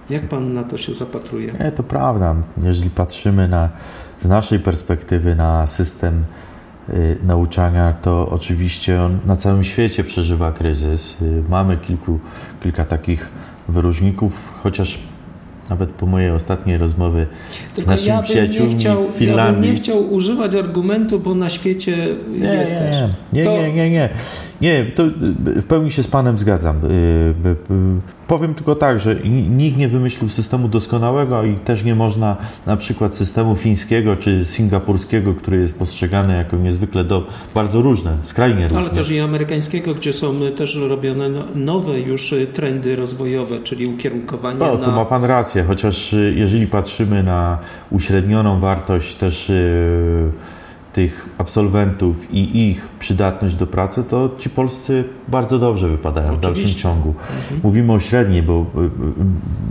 [0.09, 1.53] Jak pan na to się zapatruje?
[1.59, 2.35] Nie, to prawda.
[2.63, 3.69] Jeżeli patrzymy na,
[4.19, 6.23] z naszej perspektywy na system
[6.89, 11.21] y, nauczania, to oczywiście on na całym świecie przeżywa kryzys.
[11.21, 12.19] Y, mamy kilku,
[12.63, 13.29] kilka takich
[13.69, 14.99] wyróżników, chociaż
[15.71, 17.25] nawet po mojej ostatniej rozmowie
[17.73, 19.55] Tylko z naszymi ja przyjaciółmi chciał, w Finlandii.
[19.55, 22.07] Ja bym nie chciał używać argumentu, bo na świecie
[22.39, 22.97] nie, jesteś.
[23.33, 23.57] Nie, nie, to...
[23.57, 24.09] nie, nie, nie.
[24.61, 25.03] Nie, to
[25.39, 26.77] w pełni się z Panem zgadzam.
[26.77, 27.55] Y, y, y,
[28.27, 29.15] powiem tylko tak, że
[29.49, 35.33] nikt nie wymyślił systemu doskonałego i też nie można na przykład systemu fińskiego czy singapurskiego,
[35.33, 38.79] który jest postrzegany jako niezwykle do, bardzo różne, skrajnie różne.
[38.79, 44.59] Ale też i amerykańskiego, gdzie są też robione no, nowe już trendy rozwojowe, czyli ukierunkowanie
[44.59, 44.85] no, na...
[44.85, 47.57] tu ma Pan rację, chociaż jeżeli patrzymy na
[47.91, 49.51] uśrednioną wartość też
[50.93, 56.51] tych absolwentów i ich przydatność do pracy, to ci polscy bardzo dobrze wypadają Oczywiście.
[56.51, 57.09] w dalszym ciągu.
[57.09, 57.61] Mhm.
[57.63, 58.65] Mówimy o średniej, bo,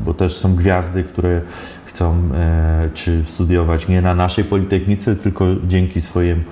[0.04, 1.40] bo też są gwiazdy, które
[1.84, 6.42] chcą e, czy studiować nie na naszej Politechnice, tylko dzięki swojemu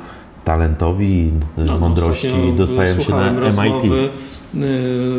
[0.45, 4.11] talentowi i no, mądrości dostają się na MIT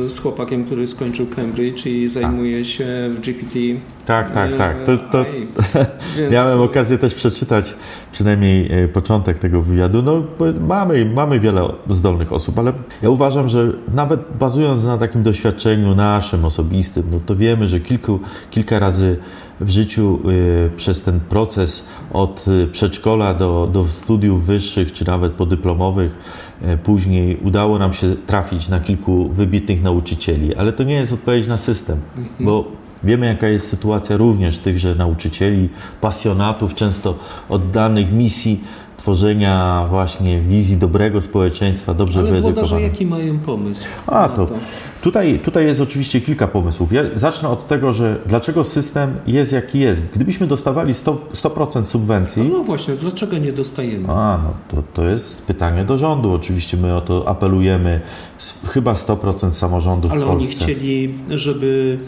[0.06, 3.60] z chłopakiem, który skończył Cambridge i zajmuje się w GPT.
[4.06, 4.82] Tak, tak, tak.
[4.82, 5.26] To, to
[6.18, 6.32] Więc...
[6.32, 7.74] Miałem okazję też przeczytać
[8.12, 10.02] przynajmniej e, początek tego wywiadu.
[10.02, 10.24] No,
[10.68, 16.46] mamy, mamy wiele zdolnych osób, ale ja uważam, że nawet bazując na takim doświadczeniu naszym,
[16.46, 18.20] osobistym, no to wiemy, że kilku,
[18.52, 19.18] kilka razy
[19.62, 26.16] w życiu y, przez ten proces od przedszkola do, do studiów wyższych, czy nawet podyplomowych,
[26.84, 31.58] później udało nam się trafić na kilku wybitnych nauczycieli, ale to nie jest odpowiedź na
[31.58, 32.46] system, mhm.
[32.46, 35.70] bo Wiemy, jaka jest sytuacja również tychże nauczycieli,
[36.02, 37.16] pasjonatów, często
[37.50, 38.64] oddanych misji
[39.10, 43.88] tworzenia właśnie wizji dobrego społeczeństwa, dobrze Ale włodarze jaki mają pomysł?
[44.08, 44.54] A, to, to.
[45.02, 46.94] Tutaj, tutaj jest oczywiście kilka pomysłów.
[46.94, 50.02] Ja zacznę od tego, że dlaczego system jest jaki jest.
[50.16, 52.44] Gdybyśmy dostawali 100%, 100 subwencji...
[52.44, 54.10] No, no właśnie, dlaczego nie dostajemy?
[54.10, 56.32] A, no to, to jest pytanie do rządu.
[56.32, 58.02] Oczywiście my o to apelujemy.
[58.68, 60.46] Chyba 100% samorządów Ale w Polsce.
[60.46, 62.00] oni chcieli, żeby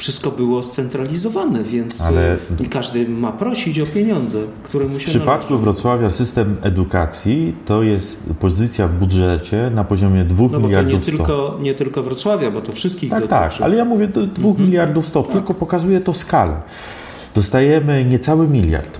[0.00, 2.36] wszystko było scentralizowane, więc Ale...
[2.60, 5.64] Y, każdy ma prosić o pieniądze, które mu się W przypadku należy.
[5.64, 11.10] Wrocławia system edukacji to jest pozycja w budżecie na poziomie 2 no miliardów nie 100.
[11.10, 13.58] Tylko, nie tylko Wrocławia, bo to wszystkich tak, dotyczy.
[13.58, 14.66] Tak, ale ja mówię 2 mhm.
[14.66, 15.32] miliardów 100, tak.
[15.32, 16.60] tylko pokazuje to skalę.
[17.34, 18.98] Dostajemy niecały miliard,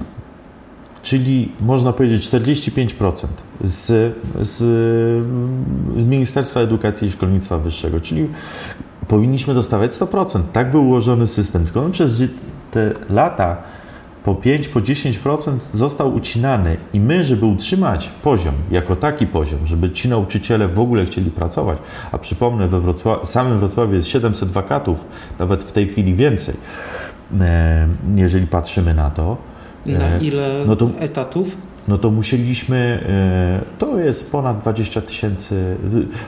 [1.02, 3.26] czyli można powiedzieć 45%
[3.64, 5.26] z, z
[5.96, 8.28] Ministerstwa Edukacji i Szkolnictwa Wyższego, czyli
[9.10, 10.40] powinniśmy dostawać 100%.
[10.52, 11.64] Tak był ułożony system.
[11.64, 12.24] Tylko on przez
[12.70, 13.56] te lata
[14.24, 19.90] po 5, po 10% został ucinany i my, żeby utrzymać poziom, jako taki poziom, żeby
[19.90, 21.78] ci nauczyciele w ogóle chcieli pracować,
[22.12, 25.04] a przypomnę, we Wrocław samym Wrocławiu jest 700 wakatów,
[25.38, 26.54] nawet w tej chwili więcej,
[27.40, 29.36] e, jeżeli patrzymy na to.
[29.86, 31.56] Na e, ile no to, etatów?
[31.88, 35.76] No to musieliśmy, e, to jest ponad 20 tysięcy,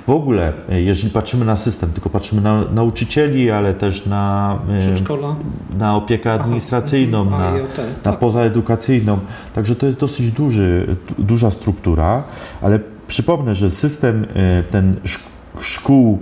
[0.06, 4.78] w ogóle, e, jeżeli patrzymy na system, tylko patrzymy na nauczycieli, ale też na, e,
[4.78, 5.36] Przedszkola.
[5.78, 7.38] na opiekę administracyjną, Aha.
[7.38, 8.18] na, na tak.
[8.18, 9.18] pozaedukacyjną.
[9.54, 12.24] Także to jest dosyć duży, duża struktura,
[12.62, 14.26] ale przypomnę, że system
[14.70, 14.96] ten
[15.60, 16.18] szkół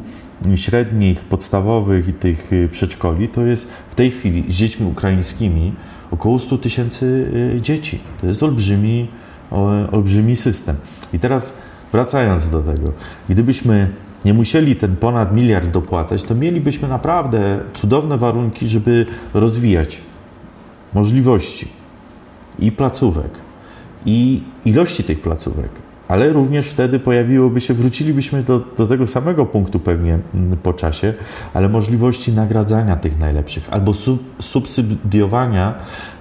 [0.55, 5.73] średnich, podstawowych i tych przedszkoli to jest w tej chwili z dziećmi ukraińskimi
[6.11, 7.99] około 100 tysięcy dzieci.
[8.21, 9.09] To jest olbrzymi
[9.92, 10.76] olbrzymi system.
[11.12, 11.52] I teraz
[11.92, 12.92] wracając do tego,
[13.28, 13.90] gdybyśmy
[14.24, 20.00] nie musieli ten ponad miliard dopłacać, to mielibyśmy naprawdę cudowne warunki, żeby rozwijać
[20.94, 21.68] możliwości
[22.58, 23.30] i placówek,
[24.06, 25.70] i ilości tych placówek,
[26.11, 31.14] ale również wtedy pojawiłoby się, wrócilibyśmy do, do tego samego punktu pewnie mm, po czasie,
[31.55, 35.75] ale możliwości nagradzania tych najlepszych albo sub, subsydiowania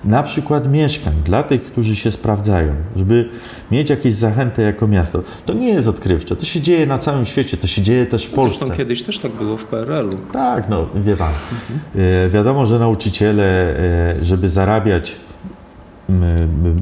[0.04, 3.30] na przykład mieszkań dla tych, którzy się sprawdzają, żeby
[3.72, 5.24] mieć jakieś zachęty jako miasto.
[5.46, 8.34] To nie jest odkrywcze, to się dzieje na całym świecie, to się dzieje też w
[8.34, 8.60] Polsce.
[8.60, 10.18] Zresztą kiedyś też tak było w PRL-u.
[10.34, 11.34] Tak, no wie pan.
[11.52, 12.30] Mhm.
[12.30, 15.16] Wiadomo, że nauczyciele, e, żeby zarabiać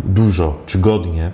[0.05, 1.31] dużo czy godnie,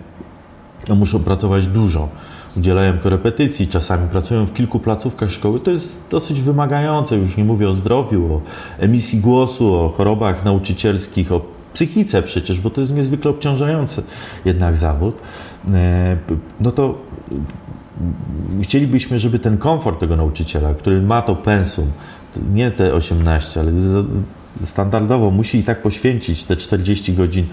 [0.90, 2.10] muszą pracować dużo.
[2.58, 5.60] Udzielają korepetycji, czasami pracują w kilku placówkach szkoły.
[5.60, 8.42] To jest dosyć wymagające, już nie mówię o zdrowiu, o
[8.80, 11.42] emisji głosu, o chorobach nauczycielskich, o
[11.74, 14.04] psychice przecież, bo to jest niezwykle obciążający
[14.46, 15.16] jednak zawód,
[15.74, 16.18] e,
[16.60, 16.98] no to
[18.62, 21.86] chcielibyśmy, żeby ten komfort tego nauczyciela, który ma to pensum,
[22.54, 23.72] nie te 18, ale
[24.64, 27.46] standardowo musi i tak poświęcić te 40 godzin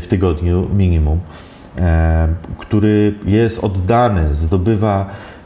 [0.00, 1.18] w, tygodniu minimum,
[2.58, 5.39] który jest oddany, zdobywa E,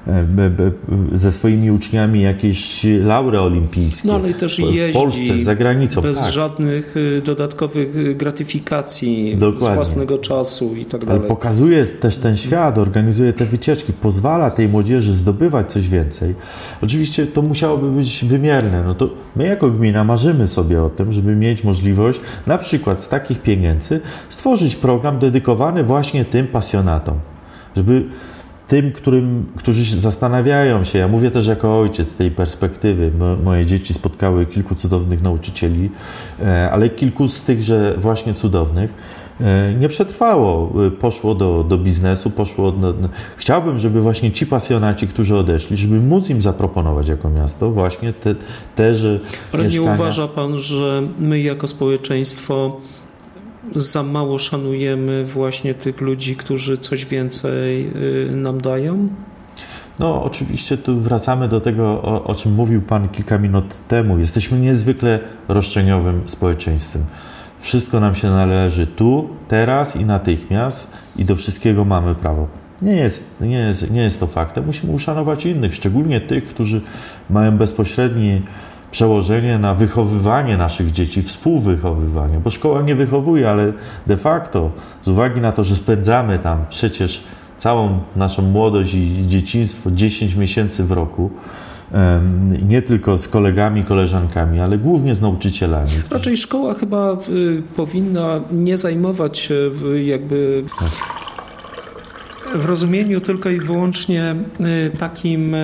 [1.13, 4.09] ze swoimi uczniami jakieś laury olimpijskie.
[4.09, 6.01] No ale też jeździ w Polsce, za granicą.
[6.01, 6.33] Bez tak.
[6.33, 9.73] żadnych dodatkowych gratyfikacji Dokładnie.
[9.73, 11.21] z własnego czasu i tak dalej.
[11.21, 16.35] Ale pokazuje też ten świat, organizuje te wycieczki, pozwala tej młodzieży zdobywać coś więcej.
[16.83, 18.83] Oczywiście to musiałoby być wymierne.
[18.83, 23.09] No to my jako gmina marzymy sobie o tym, żeby mieć możliwość na przykład z
[23.09, 27.15] takich pieniędzy stworzyć program dedykowany właśnie tym pasjonatom.
[27.77, 28.05] Żeby
[28.69, 33.11] tym, którym, którzy zastanawiają się, ja mówię też jako ojciec z tej perspektywy,
[33.45, 35.91] moje dzieci spotkały kilku cudownych nauczycieli,
[36.41, 38.95] e, ale kilku z tychże właśnie cudownych
[39.41, 42.73] e, nie przetrwało, e, poszło do, do biznesu, poszło.
[42.73, 42.95] Do,
[43.37, 48.35] chciałbym, żeby właśnie ci pasjonaci, którzy odeszli, żeby móc im zaproponować jako miasto właśnie te,
[48.75, 49.21] te że.
[49.53, 49.89] Ale mieszkania...
[49.89, 52.81] nie uważa pan, że my jako społeczeństwo
[53.77, 57.91] za mało szanujemy właśnie tych ludzi, którzy coś więcej
[58.31, 59.09] y, nam dają?
[59.99, 64.19] No, oczywiście tu wracamy do tego, o, o, czym mówił Pan kilka minut temu.
[64.19, 67.05] Jesteśmy niezwykle roszczeniowym społeczeństwem.
[67.61, 72.49] Wszystko nam się należy tu, teraz i natychmiast, i do wszystkiego mamy prawo.
[72.83, 74.67] Nie jest, nie jest, nie jest to faktem.
[74.67, 76.81] Musimy uszanować innych, szczególnie tych, którzy
[77.31, 78.43] mają bezpośredni
[78.95, 83.73] przełożenie na wychowywanie naszych dzieci, współwychowywanie, bo szkoła nie wychowuje, ale
[84.07, 84.71] de facto
[85.03, 87.25] z uwagi na to, że spędzamy tam przecież
[87.59, 91.31] całą naszą młodość i dzieciństwo 10 miesięcy w roku,
[92.69, 95.91] nie tylko z kolegami, koleżankami, ale głównie z nauczycielami.
[96.11, 99.55] Raczej szkoła chyba y, powinna nie zajmować się
[100.05, 100.65] jakby
[102.55, 105.57] w rozumieniu tylko i wyłącznie y, takim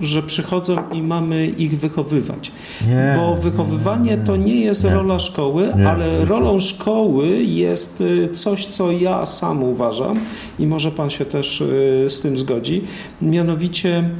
[0.00, 2.52] że przychodzą i mamy ich wychowywać.
[2.88, 4.60] Nie, Bo wychowywanie nie, nie, to nie.
[4.60, 10.20] jest rola szkoły, ale rolą szkoły jest y, coś, co ja sam uważam
[10.58, 12.84] i może Pan się też y, z tym zgodzi,
[13.22, 14.10] mianowicie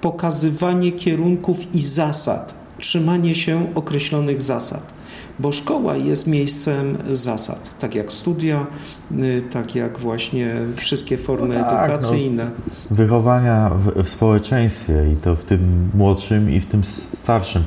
[0.00, 4.97] pokazywanie kierunków i zasad, trzymanie się określonych zasad
[5.38, 8.66] bo szkoła jest miejscem zasad, tak jak studia,
[9.12, 12.44] y, tak jak właśnie wszystkie formy no tak, edukacyjne.
[12.44, 17.64] No, wychowania w, w, społeczeństwie i to w tym młodszym i w tym starszym.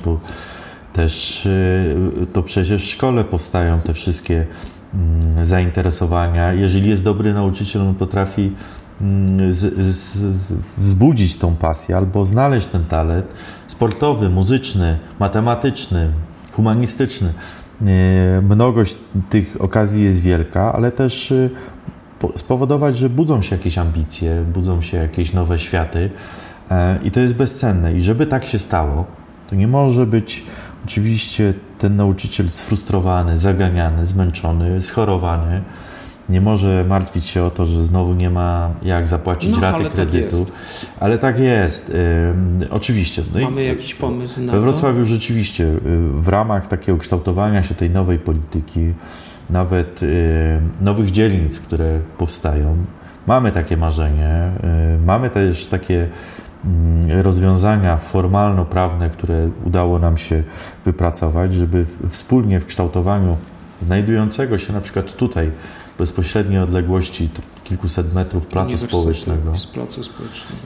[0.94, 4.46] Też y, to przecież w szkole powstają te wszystkie
[4.94, 6.54] mm, zainteresowania.
[6.54, 8.56] Jeżeli jest dobry nauczyciel, on potrafi
[9.02, 13.26] mm, z, z, wzbudzić tą pasję albo znaleźć ten talent
[13.68, 16.14] sportowy, muzyczny, matematyczny,
[16.52, 17.34] humanistyczny.
[17.88, 18.98] E, mnogość
[19.30, 21.50] tych okazji jest wielka, ale też e,
[22.36, 26.10] spowodować, że budzą się jakieś ambicje, budzą się jakieś nowe światy
[26.72, 27.94] e, i to jest bezcenne.
[27.94, 29.06] I żeby tak się stało,
[29.50, 30.44] to nie może być
[30.86, 35.62] oczywiście ten nauczyciel sfrustrowany, zaganiany, zmęczony, schorowany
[36.32, 39.86] nie może martwić się o to, że znowu nie ma jak zapłacić no, raty ale
[39.86, 40.46] tak kredytu.
[40.46, 40.56] Tak
[41.00, 41.92] ale tak jest.
[42.70, 43.24] oczywiście.
[43.34, 45.06] No Mamy jakiś pomysł na We Wrocławiu to?
[45.06, 45.78] rzeczywiście y,
[46.14, 48.94] w ramach takiego kształtowania się tej nowej polityki,
[49.50, 52.78] nawet y, nowych dzielnic, które powstają,
[53.28, 54.52] mamy takie marzenie.
[54.96, 56.08] Y, mamy też takie
[56.66, 60.44] mm, rozwiązania formalno-prawne, które udało nam się
[60.86, 63.38] wypracować, żeby wspólnie w kształtowaniu
[63.86, 65.52] znajdującego się na przykład tutaj
[66.02, 67.30] bezpośredniej odległości
[67.64, 69.58] kilkuset metrów placu społecznego.
[69.58, 70.62] Z placu społecznego.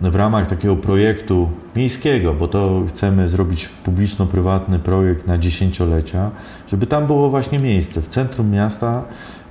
[0.00, 6.30] W ramach takiego projektu miejskiego, bo to chcemy zrobić publiczno-prywatny projekt na dziesięciolecia,
[6.68, 9.04] żeby tam było właśnie miejsce w centrum miasta,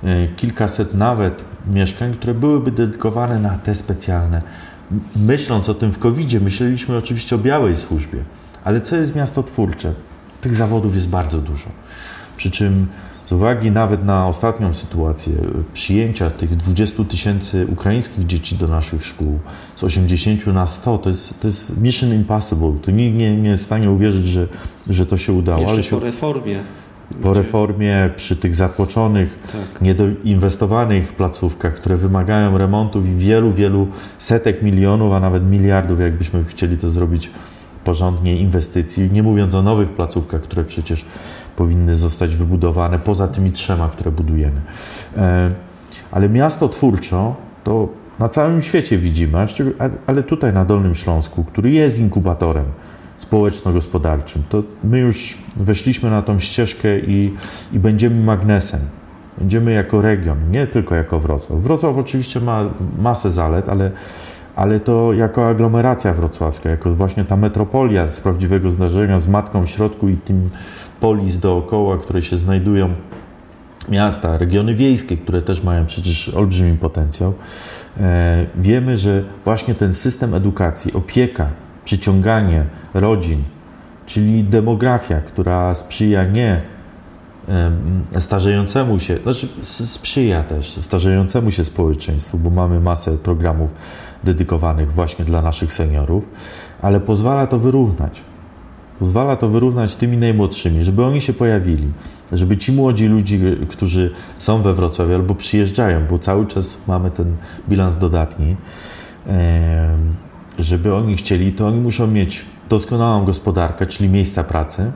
[0.04, 4.42] e, kilkaset nawet mieszkań, które byłyby dedykowane na te specjalne.
[5.16, 8.18] Myśląc o tym w covid myśleliśmy oczywiście o białej służbie,
[8.64, 9.92] ale co jest miasto twórcze?
[10.40, 11.68] Tych zawodów jest bardzo dużo.
[12.36, 12.86] Przy czym
[13.30, 15.32] z uwagi nawet na ostatnią sytuację
[15.72, 19.38] przyjęcia tych 20 tysięcy ukraińskich dzieci do naszych szkół
[19.76, 22.72] z 80 na 100, to jest, to jest mission impossible.
[22.82, 24.48] To nikt nie, nie jest w stanie uwierzyć, że,
[24.86, 25.60] że to się udało.
[25.60, 26.58] Jeszcze się, po reformie.
[27.22, 29.82] Po reformie, przy tych zatłoczonych, tak.
[29.82, 33.88] niedoinwestowanych placówkach, które wymagają remontów i wielu, wielu
[34.18, 37.30] setek milionów, a nawet miliardów, jakbyśmy chcieli to zrobić
[37.84, 41.04] porządnie, inwestycji, nie mówiąc o nowych placówkach, które przecież
[41.60, 44.60] powinny zostać wybudowane poza tymi trzema, które budujemy.
[45.16, 45.50] E,
[46.10, 49.46] ale miasto twórczo to na całym świecie widzimy,
[50.06, 52.64] ale tutaj na Dolnym Śląsku, który jest inkubatorem
[53.18, 54.42] społeczno-gospodarczym.
[54.48, 57.34] To my już weszliśmy na tą ścieżkę i,
[57.72, 58.80] i będziemy magnesem.
[59.38, 61.60] Będziemy jako region, nie tylko jako Wrocław.
[61.60, 62.64] Wrocław oczywiście ma
[62.98, 63.90] masę zalet, ale,
[64.56, 69.70] ale to jako aglomeracja wrocławska, jako właśnie ta metropolia z prawdziwego zdarzenia, z matką w
[69.70, 70.50] środku i tym
[71.00, 72.94] polis dookoła, które się znajdują,
[73.88, 77.34] miasta, regiony wiejskie, które też mają przecież olbrzymi potencjał.
[78.00, 81.48] E, wiemy, że właśnie ten system edukacji, opieka,
[81.84, 83.42] przyciąganie rodzin,
[84.06, 86.62] czyli demografia, która sprzyja nie
[88.18, 93.70] starzejącemu się, znaczy sprzyja też starzejącemu się społeczeństwu, bo mamy masę programów
[94.24, 96.24] dedykowanych właśnie dla naszych seniorów,
[96.82, 98.22] ale pozwala to wyrównać.
[99.00, 101.88] Pozwala to wyrównać tymi najmłodszymi, żeby oni się pojawili,
[102.32, 103.38] żeby ci młodzi ludzie,
[103.68, 107.36] którzy są we Wrocławiu albo przyjeżdżają, bo cały czas mamy ten
[107.68, 108.56] bilans dodatni,
[110.58, 114.92] żeby oni chcieli, to oni muszą mieć doskonałą gospodarkę, czyli miejsca pracy,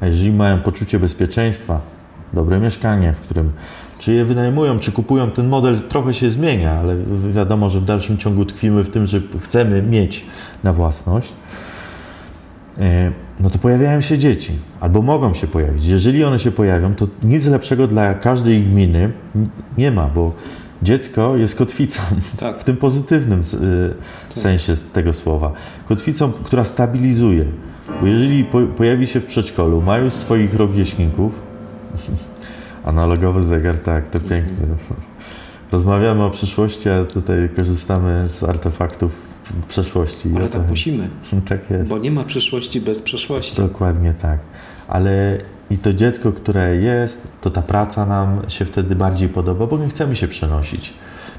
[0.00, 1.80] a jeżeli mają poczucie bezpieczeństwa,
[2.32, 3.52] dobre mieszkanie, w którym
[3.98, 6.96] czy je wynajmują, czy kupują, ten model trochę się zmienia, ale
[7.32, 10.26] wiadomo, że w dalszym ciągu tkwimy w tym, że chcemy mieć
[10.64, 11.32] na własność,
[12.78, 15.86] e, no to pojawiają się dzieci, albo mogą się pojawić.
[15.86, 19.12] Jeżeli one się pojawią, to nic lepszego dla każdej gminy
[19.78, 20.32] nie ma, bo
[20.82, 22.02] dziecko jest kotwicą,
[22.38, 22.58] tak.
[22.58, 23.42] w tym pozytywnym
[24.28, 24.42] tak.
[24.42, 25.52] sensie tego słowa.
[25.88, 27.44] Kotwicą, która stabilizuje.
[28.00, 31.32] Bo jeżeli po, pojawi się w przedszkolu, ma już swoich rówieśników,
[32.84, 34.66] analogowy zegar, tak, to piękne.
[35.72, 39.27] Rozmawiamy o przyszłości, a tutaj korzystamy z artefaktów
[39.68, 40.28] przeszłości.
[40.36, 41.08] Ale tak musimy.
[41.48, 41.90] Tak jest.
[41.90, 43.56] Bo nie ma przyszłości bez przeszłości.
[43.56, 44.38] Dokładnie tak.
[44.88, 45.38] Ale
[45.70, 49.88] i to dziecko, które jest, to ta praca nam się wtedy bardziej podoba, bo nie
[49.88, 50.92] chcemy się przenosić.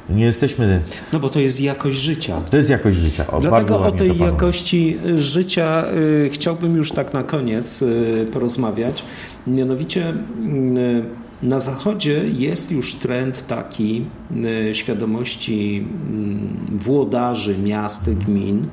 [0.10, 0.82] Nie jesteśmy.
[1.14, 2.42] No bo to jest jakość życia.
[2.52, 3.28] To jest jakość życia.
[3.28, 5.86] O, Dlatego o tej jakości y, życia
[6.26, 9.04] y, chciałbym już tak na koniec y, porozmawiać.
[9.48, 10.14] Mianowicie y,
[11.44, 14.06] na Zachodzie jest już trend taki
[14.70, 15.86] y, świadomości
[16.74, 18.68] y, włodarzy miast, gmin,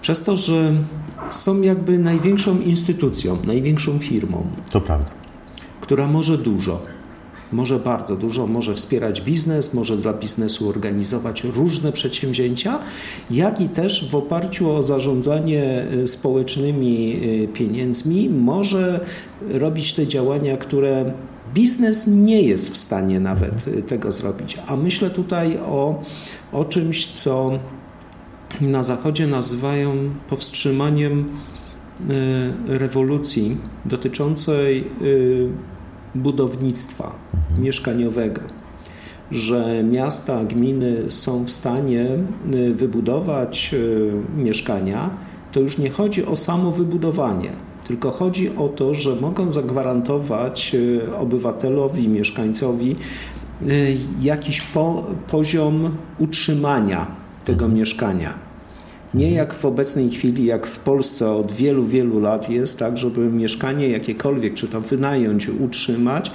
[0.00, 0.72] przez to, że
[1.30, 4.46] są jakby największą instytucją, największą firmą.
[4.70, 5.10] To prawda.
[5.80, 6.82] Która może dużo
[7.54, 12.78] może bardzo dużo, może wspierać biznes, może dla biznesu organizować różne przedsięwzięcia,
[13.30, 19.00] jak i też w oparciu o zarządzanie y, społecznymi y, pieniędzmi może
[19.50, 21.12] robić te działania, które
[21.54, 24.58] biznes nie jest w stanie nawet y, tego zrobić.
[24.66, 26.02] A myślę tutaj o,
[26.52, 27.50] o czymś, co
[28.60, 29.92] na Zachodzie nazywają
[30.28, 31.24] powstrzymaniem
[32.66, 34.84] rewolucji dotyczącej
[36.14, 37.62] budownictwa mhm.
[37.62, 38.40] mieszkaniowego,
[39.30, 42.06] że miasta, gminy są w stanie
[42.54, 45.10] y, wybudować y, mieszkania,
[45.52, 47.50] to już nie chodzi o samo wybudowanie,
[47.86, 52.96] tylko chodzi o to, że mogą zagwarantować y, obywatelowi, mieszkańcowi
[54.20, 57.06] jakiś po, poziom utrzymania
[57.44, 57.80] tego mhm.
[57.80, 58.43] mieszkania.
[59.14, 63.20] Nie jak w obecnej chwili, jak w Polsce od wielu, wielu lat jest tak, żeby
[63.20, 66.30] mieszkanie jakiekolwiek, czy tam wynająć, utrzymać,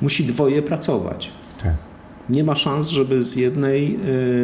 [0.00, 1.30] musi dwoje pracować.
[1.62, 1.74] Tak.
[2.28, 3.98] Nie ma szans, żeby z jednej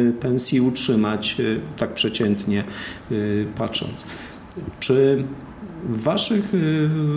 [0.09, 2.63] y, pensji utrzymać, y, tak przeciętnie
[3.11, 4.05] y, patrząc.
[4.79, 5.23] Czy
[5.89, 6.53] w Waszych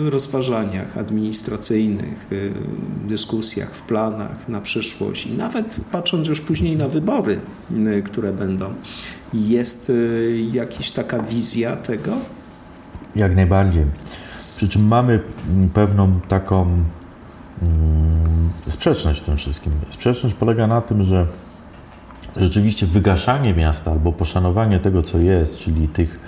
[0.05, 2.27] rozważaniach administracyjnych,
[3.07, 7.39] dyskusjach, w planach na przyszłość i nawet patrząc już później na wybory,
[8.05, 8.73] które będą,
[9.33, 12.11] jest y, jakaś taka wizja tego?
[13.15, 13.85] Jak najbardziej.
[14.55, 15.19] Przy czym mamy
[15.73, 16.61] pewną taką
[17.61, 19.73] mm, sprzeczność w tym wszystkim.
[19.89, 21.27] Sprzeczność polega na tym, że
[22.37, 26.19] rzeczywiście wygaszanie miasta albo poszanowanie tego, co jest, czyli tych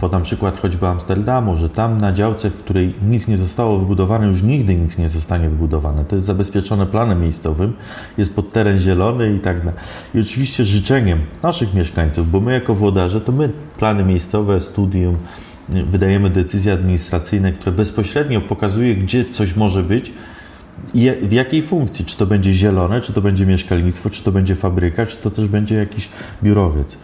[0.00, 4.42] podam przykład choćby Amsterdamu, że tam na działce, w której nic nie zostało wybudowane, już
[4.42, 6.04] nigdy nic nie zostanie wybudowane.
[6.04, 7.72] To jest zabezpieczone planem miejscowym,
[8.18, 9.74] jest pod teren zielony i tak dalej.
[10.14, 15.16] I oczywiście życzeniem naszych mieszkańców, bo my jako włodarze, to my plany miejscowe, studium,
[15.74, 20.12] y, wydajemy decyzje administracyjne, które bezpośrednio pokazuje, gdzie coś może być,
[20.94, 22.04] i w jakiej funkcji?
[22.04, 25.48] Czy to będzie zielone, czy to będzie mieszkalnictwo, czy to będzie fabryka, czy to też
[25.48, 26.08] będzie jakiś
[26.42, 26.98] biurowiec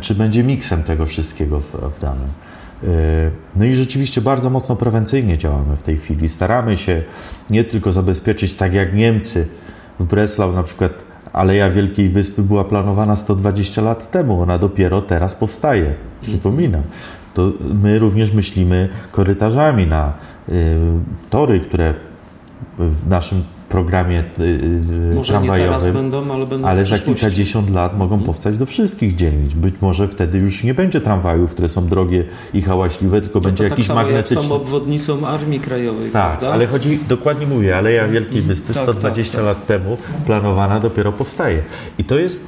[0.00, 2.28] czy będzie miksem tego wszystkiego w, w danym.
[2.84, 6.28] Y, no i rzeczywiście bardzo mocno prewencyjnie działamy w tej chwili.
[6.28, 7.02] Staramy się
[7.50, 9.48] nie tylko zabezpieczyć, tak jak Niemcy
[10.00, 10.92] w Breslau na przykład
[11.32, 15.94] Aleja Wielkiej Wyspy była planowana 120 lat temu, ona dopiero teraz powstaje.
[16.22, 16.82] Przypominam.
[17.34, 17.52] To
[17.82, 20.12] my również myślimy korytarzami na
[20.48, 20.78] y,
[21.30, 21.94] tory, które
[22.78, 23.42] w naszym
[23.72, 28.26] programie yy, Może nie teraz będą, ale będą Ale za kilkadziesiąt lat mogą hmm.
[28.26, 29.52] powstać do wszystkich dzielnic.
[29.52, 33.64] Być może wtedy już nie będzie tramwajów, które są drogie i hałaśliwe, tylko no będzie
[33.64, 34.36] tak jakiś samo magnetyczny.
[34.36, 36.54] Jak z tą obwodnicą Armii Krajowej, Tak, prawda?
[36.54, 39.46] ale chodzi, dokładnie mówię, Aleja Wielkiej Wyspy tak, 120 tak, tak.
[39.46, 39.96] lat temu
[40.26, 41.62] planowana dopiero powstaje.
[41.98, 42.46] I to jest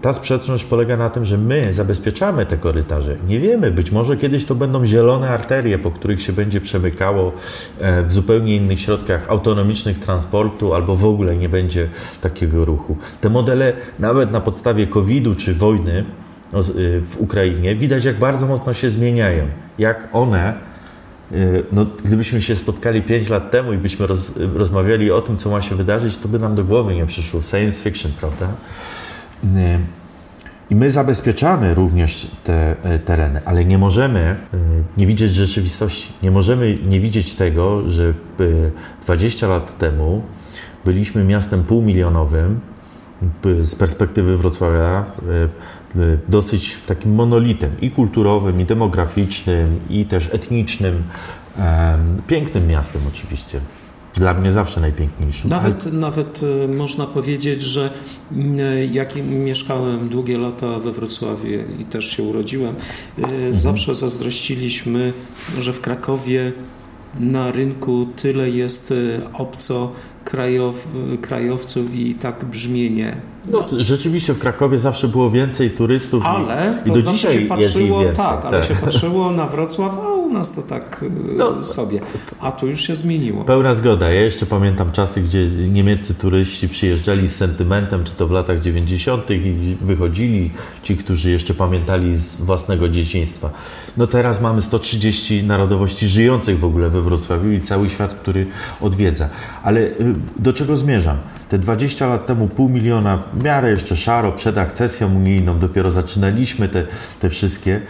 [0.00, 3.16] ta sprzeczność polega na tym, że my zabezpieczamy te korytarze.
[3.28, 7.32] Nie wiemy, być może kiedyś to będą zielone arterie, po których się będzie przemykało
[7.80, 11.88] e, w zupełnie innych środkach autonomicznych transportu, albo w ogóle nie będzie
[12.20, 12.96] takiego ruchu.
[13.20, 18.74] Te modele, nawet na podstawie COVID-u czy wojny y, w Ukrainie, widać, jak bardzo mocno
[18.74, 19.46] się zmieniają.
[19.78, 20.54] Jak one
[21.72, 25.62] no, gdybyśmy się spotkali 5 lat temu i byśmy roz, rozmawiali o tym, co ma
[25.62, 27.42] się wydarzyć, to by nam do głowy nie przyszło.
[27.42, 28.48] Science fiction, prawda?
[29.44, 29.48] Y,
[30.70, 34.36] I my zabezpieczamy również te e, tereny, ale nie możemy
[34.96, 36.12] nie widzieć rzeczywistości.
[36.22, 38.14] Nie możemy nie widzieć tego, że
[39.02, 40.22] 20 lat temu
[40.84, 42.60] byliśmy miastem półmilionowym,
[43.62, 45.48] z perspektywy Wrocławia e, e,
[46.28, 51.02] dosyć takim monolitem i kulturowym, i demograficznym, i też etnicznym.
[52.26, 53.60] Pięknym miastem oczywiście.
[54.14, 55.50] Dla mnie zawsze najpiękniejszym.
[55.50, 55.96] Nawet, Ale...
[55.96, 57.90] nawet e, można powiedzieć, że
[58.92, 62.74] jak mieszkałem długie lata we Wrocławiu i też się urodziłem,
[63.18, 63.52] mhm.
[63.52, 65.12] zawsze zazdrościliśmy,
[65.58, 66.52] że w Krakowie
[67.20, 68.94] na rynku tyle jest
[69.32, 69.92] obco
[70.26, 70.88] krajow,
[71.22, 73.16] krajowców i tak brzmienie.
[73.50, 76.24] No, rzeczywiście w Krakowie zawsze było więcej turystów.
[76.24, 78.68] Ale i, i do dzisiaj się patrzyło, więcej, tak, ale tak.
[78.68, 81.04] się patrzyło na Wrocław, a u nas to tak
[81.36, 82.00] no, sobie.
[82.40, 83.44] A tu już się zmieniło.
[83.44, 84.10] Pełna zgoda.
[84.10, 89.30] Ja jeszcze pamiętam czasy, gdzie niemieccy turyści przyjeżdżali z sentymentem, czy to w latach 90.
[89.30, 90.50] i wychodzili
[90.82, 93.50] ci, którzy jeszcze pamiętali z własnego dzieciństwa.
[93.96, 98.46] No teraz mamy 130 narodowości żyjących w ogóle we Wrocławiu i cały świat, który
[98.80, 99.28] odwiedza.
[99.62, 101.16] Ale y, do czego zmierzam?
[101.48, 106.68] Te 20 lat temu pół miliona, w miarę jeszcze szaro, przed akcesją unijną, dopiero zaczynaliśmy
[106.68, 106.86] te,
[107.20, 107.80] te wszystkie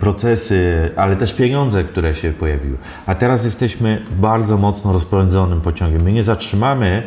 [0.00, 2.76] procesy, ale też pieniądze, które się pojawiły.
[3.06, 6.02] A teraz jesteśmy bardzo mocno rozpędzonym pociągiem.
[6.02, 7.02] My nie zatrzymamy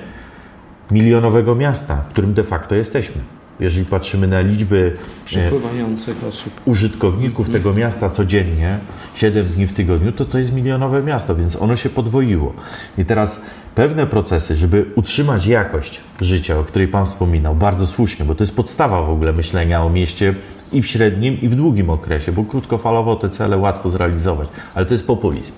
[0.91, 3.21] milionowego miasta, w którym de facto jesteśmy
[3.61, 7.63] jeżeli patrzymy na liczby e, przepływających osób, użytkowników mhm.
[7.63, 8.79] tego miasta codziennie,
[9.15, 12.53] 7 dni w tygodniu, to to jest milionowe miasto, więc ono się podwoiło.
[12.97, 13.41] I teraz
[13.75, 18.55] pewne procesy, żeby utrzymać jakość życia, o której Pan wspominał, bardzo słusznie, bo to jest
[18.55, 20.35] podstawa w ogóle myślenia o mieście
[20.71, 24.93] i w średnim, i w długim okresie, bo krótkofalowo te cele łatwo zrealizować, ale to
[24.93, 25.51] jest populizm.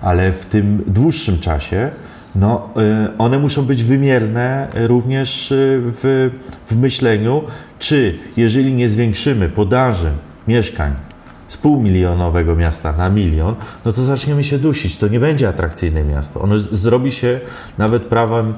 [0.00, 1.90] Ale w tym dłuższym czasie
[2.34, 2.68] no,
[3.14, 6.30] y, one muszą być wymierne również y, w,
[6.66, 7.42] w myśleniu,
[7.78, 10.10] czy jeżeli nie zwiększymy podaży
[10.48, 10.92] mieszkań
[11.48, 13.54] z półmilionowego miasta na milion,
[13.84, 14.96] no to zaczniemy się dusić.
[14.96, 16.40] To nie będzie atrakcyjne miasto.
[16.40, 17.40] Ono zrobi się
[17.78, 18.54] nawet prawem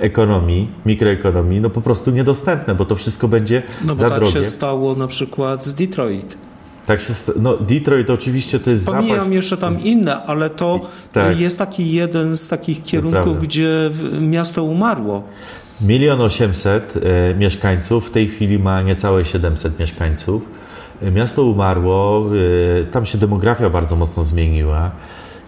[0.00, 4.32] ekonomii, mikroekonomii, no po prostu niedostępne, bo to wszystko będzie no za tak drogie.
[4.32, 6.38] się stało na przykład z Detroit.
[6.86, 9.34] Tak się no Detroit oczywiście to jest Pomijam zapaść.
[9.34, 10.80] jeszcze tam inne, ale to
[11.12, 11.40] tak.
[11.40, 15.22] jest taki jeden z takich kierunków, gdzie miasto umarło.
[15.80, 20.42] Milion osiemset e, mieszkańców, w tej chwili ma niecałe 700 mieszkańców.
[21.02, 22.26] E, miasto umarło,
[22.80, 24.90] e, tam się demografia bardzo mocno zmieniła.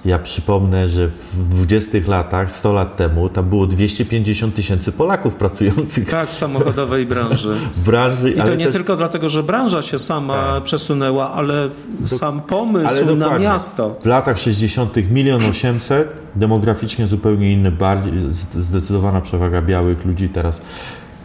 [0.05, 6.09] Ja przypomnę, że w 20 latach, 100 lat temu, tam było 250 tysięcy Polaków pracujących.
[6.09, 7.57] Tak, w samochodowej branży.
[7.87, 8.75] branży I to nie też...
[8.75, 10.63] tylko dlatego, że branża się sama tak.
[10.63, 11.69] przesunęła, ale
[12.01, 12.09] Do...
[12.09, 13.97] sam pomysł ale na miasto.
[14.03, 14.97] W latach 60.
[15.11, 18.13] milion 800, demograficznie zupełnie inny, bardziej,
[18.55, 20.61] zdecydowana przewaga białych ludzi teraz.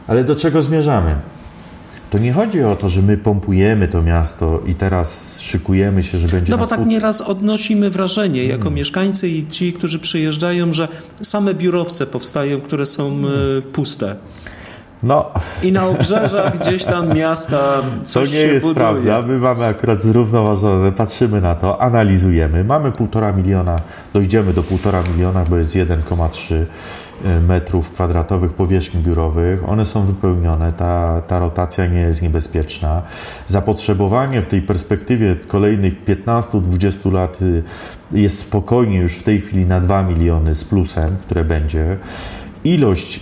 [0.08, 1.16] Ale do czego zmierzamy?
[2.14, 6.28] To nie chodzi o to, że my pompujemy to miasto i teraz szykujemy się, że
[6.28, 6.52] będzie.
[6.52, 8.74] No bo tak nieraz odnosimy wrażenie jako hmm.
[8.74, 10.88] mieszkańcy i ci, którzy przyjeżdżają, że
[11.22, 13.62] same biurowce powstają, które są hmm.
[13.62, 14.16] puste.
[15.04, 15.32] No.
[15.64, 18.76] I na obrzeżach gdzieś tam miasta coś To nie jest buduje.
[18.76, 19.22] prawda.
[19.22, 22.64] My mamy akurat zrównoważone, patrzymy na to, analizujemy.
[22.64, 23.80] Mamy półtora miliona,
[24.14, 26.66] dojdziemy do półtora miliona, bo jest 1,3 E,
[27.48, 29.70] metrów kwadratowych powierzchni biurowych.
[29.70, 33.02] One są wypełnione, ta, ta rotacja nie jest niebezpieczna.
[33.48, 37.64] Zapotrzebowanie w tej perspektywie kolejnych 15-20 lat y,
[38.12, 41.98] jest spokojnie już w tej chwili na 2 miliony z plusem, które będzie.
[42.64, 43.20] Ilość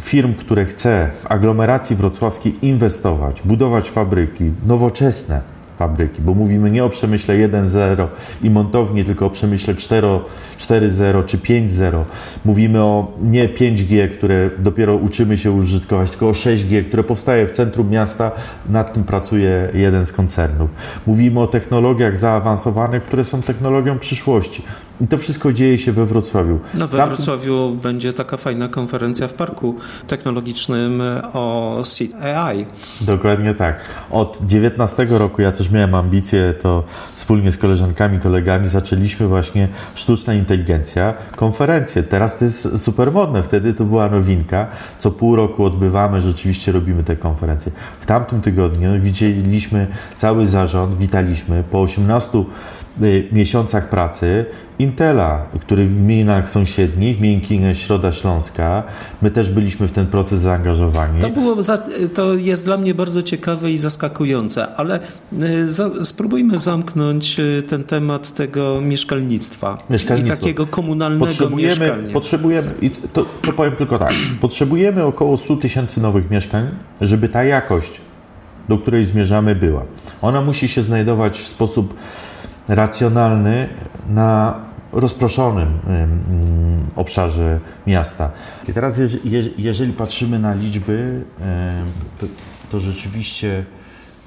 [0.00, 5.40] firm, które chce w aglomeracji wrocławskiej inwestować, budować fabryki nowoczesne,
[5.78, 8.06] fabryki, bo mówimy nie o przemyśle 1.0
[8.42, 12.02] i montowni, tylko o przemyśle 4.0 czy 5.0.
[12.44, 17.52] Mówimy o nie 5G, które dopiero uczymy się użytkować, tylko o 6G, które powstaje w
[17.52, 18.30] centrum miasta,
[18.68, 20.70] nad tym pracuje jeden z koncernów.
[21.06, 24.62] Mówimy o technologiach zaawansowanych, które są technologią przyszłości.
[25.00, 26.58] I to wszystko dzieje się we Wrocławiu.
[26.74, 29.74] No we Tam- Wrocławiu będzie taka fajna konferencja w parku
[30.06, 32.66] technologicznym o Seed AI.
[33.00, 33.76] Dokładnie tak.
[34.10, 36.84] Od 19 roku ja też miałem ambicje, to
[37.14, 42.02] wspólnie z koleżankami, kolegami zaczęliśmy właśnie sztuczna inteligencja, konferencję.
[42.02, 44.66] Teraz to jest super modne, wtedy to była nowinka.
[44.98, 47.72] Co pół roku odbywamy, rzeczywiście robimy te konferencje.
[48.00, 49.86] W tamtym tygodniu widzieliśmy
[50.16, 52.44] cały zarząd, witaliśmy po 18 y,
[53.32, 54.44] miesiącach pracy
[54.78, 58.82] Intela, który w gminach sąsiednich, Miękina, Środa Śląska,
[59.22, 61.20] my też byliśmy w ten proces zaangażowani.
[61.20, 61.78] To, było za,
[62.14, 65.00] to jest dla mnie bardzo ciekawe i zaskakujące, ale
[65.42, 69.78] y, za, spróbujmy zamknąć y, ten temat tego mieszkalnictwa.
[69.90, 70.34] Mieszkalnictwo.
[70.34, 72.12] I takiego komunalnego Potrzebujemy, mieszkania.
[72.12, 76.68] potrzebujemy i to, to powiem tylko tak, potrzebujemy około 100 tysięcy nowych mieszkań,
[77.00, 78.00] żeby ta jakość,
[78.68, 79.82] do której zmierzamy, była.
[80.22, 81.94] Ona musi się znajdować w sposób
[82.68, 83.68] racjonalny
[84.08, 84.54] na
[84.92, 85.94] rozproszonym ym,
[86.30, 88.30] ym, obszarze miasta.
[88.68, 91.22] I teraz, jeż- jeż- jeżeli patrzymy na liczby,
[92.70, 93.64] to, rzeczywiście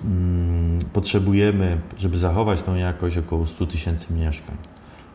[0.06, 4.56] ym, potrzebujemy, żeby zachować tą jakość, około 100 tysięcy mieszkań.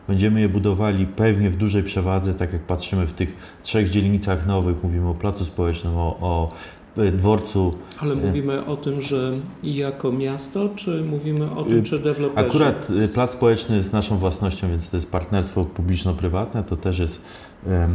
[0.07, 4.83] Będziemy je budowali pewnie w dużej przewadze, tak jak patrzymy w tych trzech dzielnicach nowych,
[4.83, 6.51] mówimy o placu społecznym, o, o
[7.11, 7.73] dworcu.
[7.99, 9.33] Ale mówimy o tym, że
[9.63, 12.47] jako miasto, czy mówimy o tym, czy deweloperzy?
[12.47, 17.21] Akurat y, plac społeczny jest naszą własnością, więc to jest partnerstwo publiczno-prywatne, to też jest
[17.67, 17.87] e,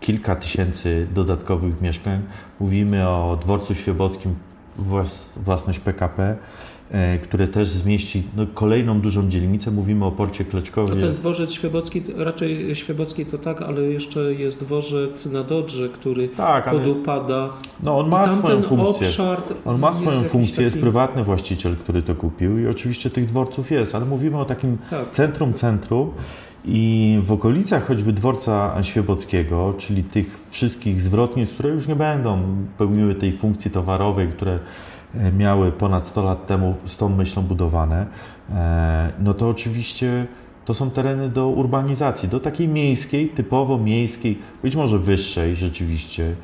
[0.00, 2.22] kilka tysięcy dodatkowych mieszkań.
[2.60, 4.34] Mówimy o dworcu świebockim,
[4.76, 6.36] włas, własność PKP, e,
[7.22, 9.70] które też zmieści no, kolejną dużą dzielnicę.
[9.70, 10.96] Mówimy o porcie Kleczkowie.
[10.96, 16.68] ten dworzec świebocki, raczej świebocki to tak, ale jeszcze jest dworzec na Dodrze, który Tak,
[16.68, 17.48] ale podupada.
[17.82, 19.06] no, on ma swoją funkcję.
[19.06, 22.66] obszar On ma jest swoją jakiś funkcję, jest taki- prywatny właściciel, który to kupił i
[22.66, 25.10] oczywiście tych dworców jest, ale mówimy o takim Tak.
[25.10, 26.10] centrum centrum
[26.64, 32.38] i w okolicach choćby dworca Świebockiego, czyli tych wszystkich zwrotnic, które już nie będą
[32.78, 34.58] pełniły tej funkcji towarowej, które e,
[35.36, 38.06] miały ponad 100 lat temu z tą myślą budowane,
[38.50, 40.26] e, no to oczywiście
[40.64, 46.34] to są tereny do urbanizacji, do takiej miejskiej, typowo miejskiej, być może wyższej rzeczywiście, e,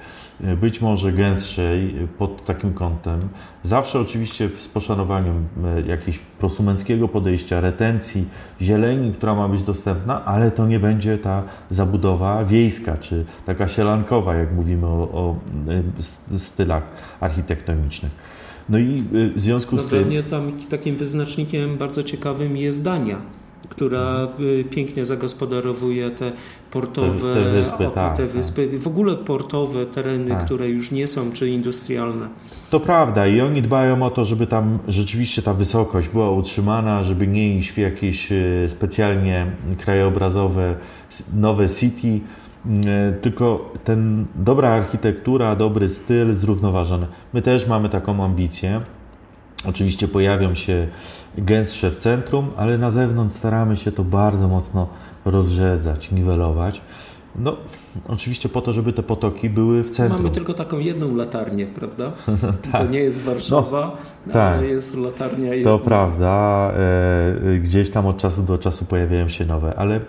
[0.60, 3.28] być może gęstszej pod takim kątem.
[3.62, 5.48] Zawsze oczywiście z poszanowaniem
[5.86, 8.24] jakiegoś prosumenckiego podejścia, retencji,
[8.62, 14.34] zieleni, która ma być dostępna, ale to nie będzie ta zabudowa wiejska, czy taka sielankowa,
[14.34, 15.36] jak mówimy o, o
[16.32, 16.82] e, stylach
[17.20, 18.12] architektonicznych.
[18.68, 19.98] No i e, w związku No z tym...
[19.98, 23.16] pewnie tam takim wyznacznikiem bardzo ciekawym jest Dania,
[23.68, 26.32] która y, pięknie zagospodarowuje te
[26.70, 28.32] portowe, Te- te wyspy, tak, te tak.
[28.32, 30.44] wyspy, w ogóle portowe tereny, Tak.
[30.44, 32.28] które już nie są czy industrialne.
[32.70, 37.26] To prawda i oni dbają o to, żeby tam rzeczywiście ta wysokość była utrzymana, żeby
[37.26, 38.36] nie iść w jakieś e,
[38.68, 39.46] specjalnie
[39.78, 40.74] krajobrazowe
[41.36, 42.20] nowe city,
[42.86, 47.06] e, tylko ten dobra architektura, dobry styl zrównoważony.
[47.32, 48.80] My też mamy taką ambicję.
[49.64, 50.88] Oczywiście pojawią się
[51.38, 54.88] gęstsze w centrum, ale na zewnątrz staramy się to bardzo mocno
[55.24, 56.80] rozrzedzać, niwelować.
[57.36, 57.56] No,
[58.08, 60.22] oczywiście po to, żeby te potoki były w centrum.
[60.22, 62.12] Mamy tylko taką jedną latarnię, prawda?
[62.72, 63.96] To nie jest Warszawa,
[64.32, 64.58] tak.
[64.58, 65.78] ale jest latarnia To jedna.
[65.78, 66.72] prawda,
[67.54, 70.00] e, gdzieś tam od czasu do czasu pojawiają się nowe, ale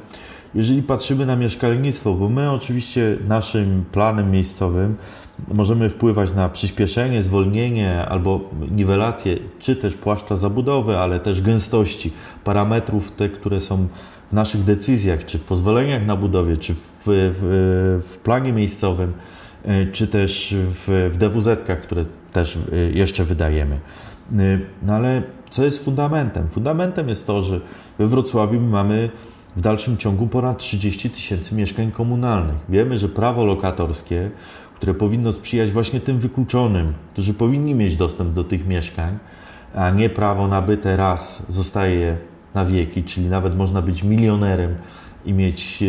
[0.55, 4.95] jeżeli patrzymy na mieszkalnictwo, bo my oczywiście naszym planem miejscowym
[5.53, 8.39] możemy wpływać na przyspieszenie, zwolnienie albo
[8.71, 12.13] niwelację, czy też płaszcza zabudowy, ale też gęstości
[12.43, 13.87] parametrów, te, które są
[14.31, 19.13] w naszych decyzjach, czy w pozwoleniach na budowie, czy w, w, w planie miejscowym,
[19.65, 23.79] e, czy też w, w DWZ-kach, które też e, jeszcze wydajemy.
[24.39, 26.47] Y, No ale co jest fundamentem?
[26.47, 27.61] Fundamentem jest to, że
[27.99, 29.09] we Wrocławiu mamy
[29.55, 32.55] w dalszym ciągu ponad 30 tysięcy mieszkań komunalnych.
[32.69, 34.31] Wiemy, że prawo lokatorskie,
[34.81, 39.17] które powinno sprzyjać właśnie tym wykluczonym, którzy powinni mieć dostęp do tych mieszkań,
[39.75, 42.17] a nie prawo nabyte raz zostaje
[42.53, 44.75] na wieki, czyli nawet można być milionerem
[45.25, 45.83] i mieć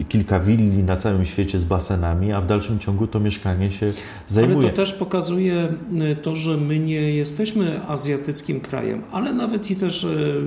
[0.00, 3.86] e, kilka willi na całym świecie z basenami, a w dalszym ciągu to mieszkanie się
[3.86, 3.94] Ale
[4.28, 4.70] zajmuje.
[4.70, 5.68] to też pokazuje
[6.12, 10.42] y, to, że my nie jesteśmy azjatyckim krajem, ale nawet i też y,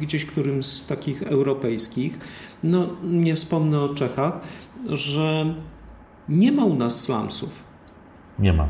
[0.00, 2.18] gdzieś którymś z takich europejskich,
[2.64, 4.40] no nie wspomnę o Czechach,
[4.88, 5.54] że
[6.28, 7.50] nie ma u nas slumsów.
[8.38, 8.68] Nie ma.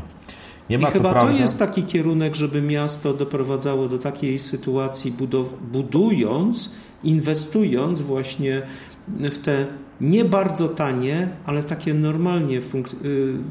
[0.69, 1.39] Nie ma I chyba to, prawda.
[1.39, 8.61] jest taki kierunek, żeby miasto doprowadzało do takiej sytuacji, budow- budując, inwestując właśnie
[9.07, 9.65] w te
[10.01, 12.59] nie bardzo tanie, ale takie normalnie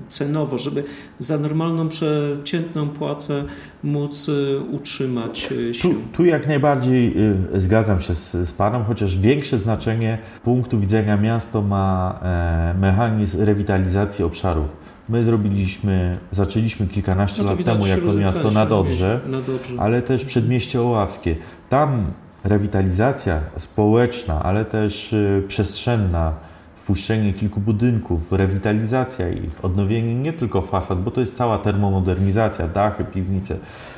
[0.08, 0.84] cenowo, żeby
[1.18, 3.44] za normalną przeciętną płacę
[3.84, 4.30] móc
[4.70, 5.54] utrzymać się.
[5.82, 7.14] Tu, tu jak najbardziej
[7.54, 14.24] zgadzam się z, z Panem, chociaż większe znaczenie punktu widzenia miasto ma e, mechanizm rewitalizacji
[14.24, 14.66] obszarów.
[15.08, 20.24] My zrobiliśmy, zaczęliśmy kilkanaście no lat temu jako miasto na Dodrze, na Dodrze, ale też
[20.24, 21.36] przedmieście Oławskie.
[21.68, 22.12] Tam
[22.44, 26.32] rewitalizacja społeczna, ale też y, przestrzenna,
[26.76, 33.04] wpuszczenie kilku budynków, rewitalizacja ich, odnowienie nie tylko fasad, bo to jest cała termomodernizacja, dachy,
[33.04, 33.56] piwnice,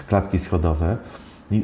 [0.08, 0.96] klatki schodowe,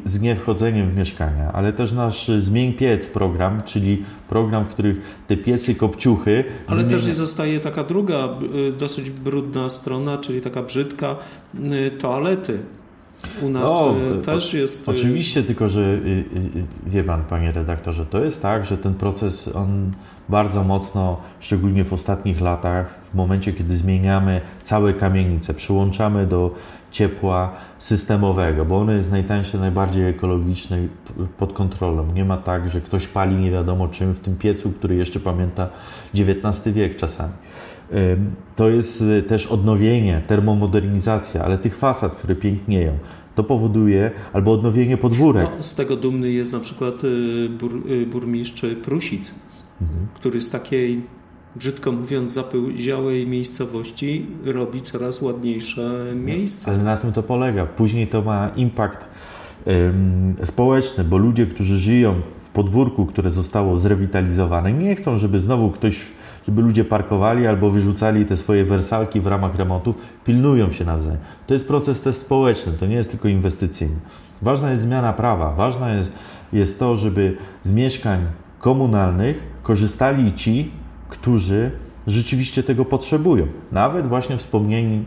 [0.04, 5.36] z niewchodzeniem w mieszkania, ale też nasz Zmień Piec program, czyli program, w których te
[5.36, 6.44] piecy, kopciuchy...
[6.66, 8.28] Ale też zostaje taka druga,
[8.68, 11.16] y, dosyć brudna strona, czyli taka brzydka,
[11.54, 12.58] y, toalety.
[13.42, 14.88] U nas o, y, też jest.
[14.88, 15.98] Oczywiście, tylko że
[16.86, 19.92] wie pan, panie redaktorze, to jest tak, że ten proces on
[20.28, 26.54] bardzo mocno, szczególnie w ostatnich latach, w momencie, kiedy zmieniamy całe kamienice, przyłączamy do
[26.90, 30.78] ciepła systemowego, bo ono jest najtańsze, najbardziej ekologiczne
[31.38, 32.12] pod kontrolą.
[32.12, 35.68] Nie ma tak, że ktoś pali nie wiadomo czym w tym piecu, który jeszcze pamięta
[36.14, 37.32] XIX wiek czasami.
[38.56, 42.98] To jest y, też odnowienie, termomodernizacja, ale tych fasad, które pięknieją.
[43.34, 45.48] To powoduje, albo odnowienie podwórek.
[45.56, 49.34] No, z tego dumny jest na przykład y, bur, y, burmistrz Prusic,
[49.80, 50.06] mhm.
[50.14, 51.02] który z takiej
[51.56, 56.72] brzydko mówiąc, zapyziałej miejscowości robi coraz ładniejsze miejsca.
[56.72, 57.66] Ale na tym to polega.
[57.66, 59.04] Później to ma impact
[59.66, 62.14] ym, społeczny, bo ludzie, którzy żyją
[62.44, 66.06] w podwórku, które zostało zrewitalizowane, nie chcą, żeby znowu ktoś,
[66.46, 71.18] żeby ludzie parkowali albo wyrzucali te swoje wersalki w ramach remontu, pilnują się nawzajem.
[71.46, 73.96] To jest proces też społeczny, to nie jest tylko inwestycyjny.
[74.42, 76.12] Ważna jest zmiana prawa, ważne jest,
[76.52, 78.20] jest to, żeby z mieszkań
[78.58, 80.70] komunalnych korzystali ci,
[81.08, 81.70] którzy
[82.06, 83.46] rzeczywiście tego potrzebują.
[83.72, 85.04] Nawet właśnie wspomnieni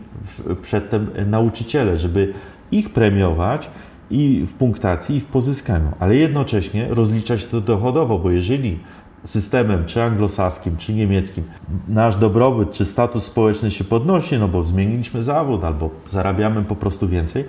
[0.62, 2.32] przedtem nauczyciele, żeby
[2.72, 3.70] ich premiować
[4.10, 8.78] i w punktacji, i w pozyskaniu, ale jednocześnie rozliczać to dochodowo, bo jeżeli
[9.24, 11.44] systemem czy anglosaskim, czy niemieckim
[11.88, 17.08] nasz dobrobyt czy status społeczny się podnosi, no bo zmieniliśmy zawód albo zarabiamy po prostu
[17.08, 17.44] więcej,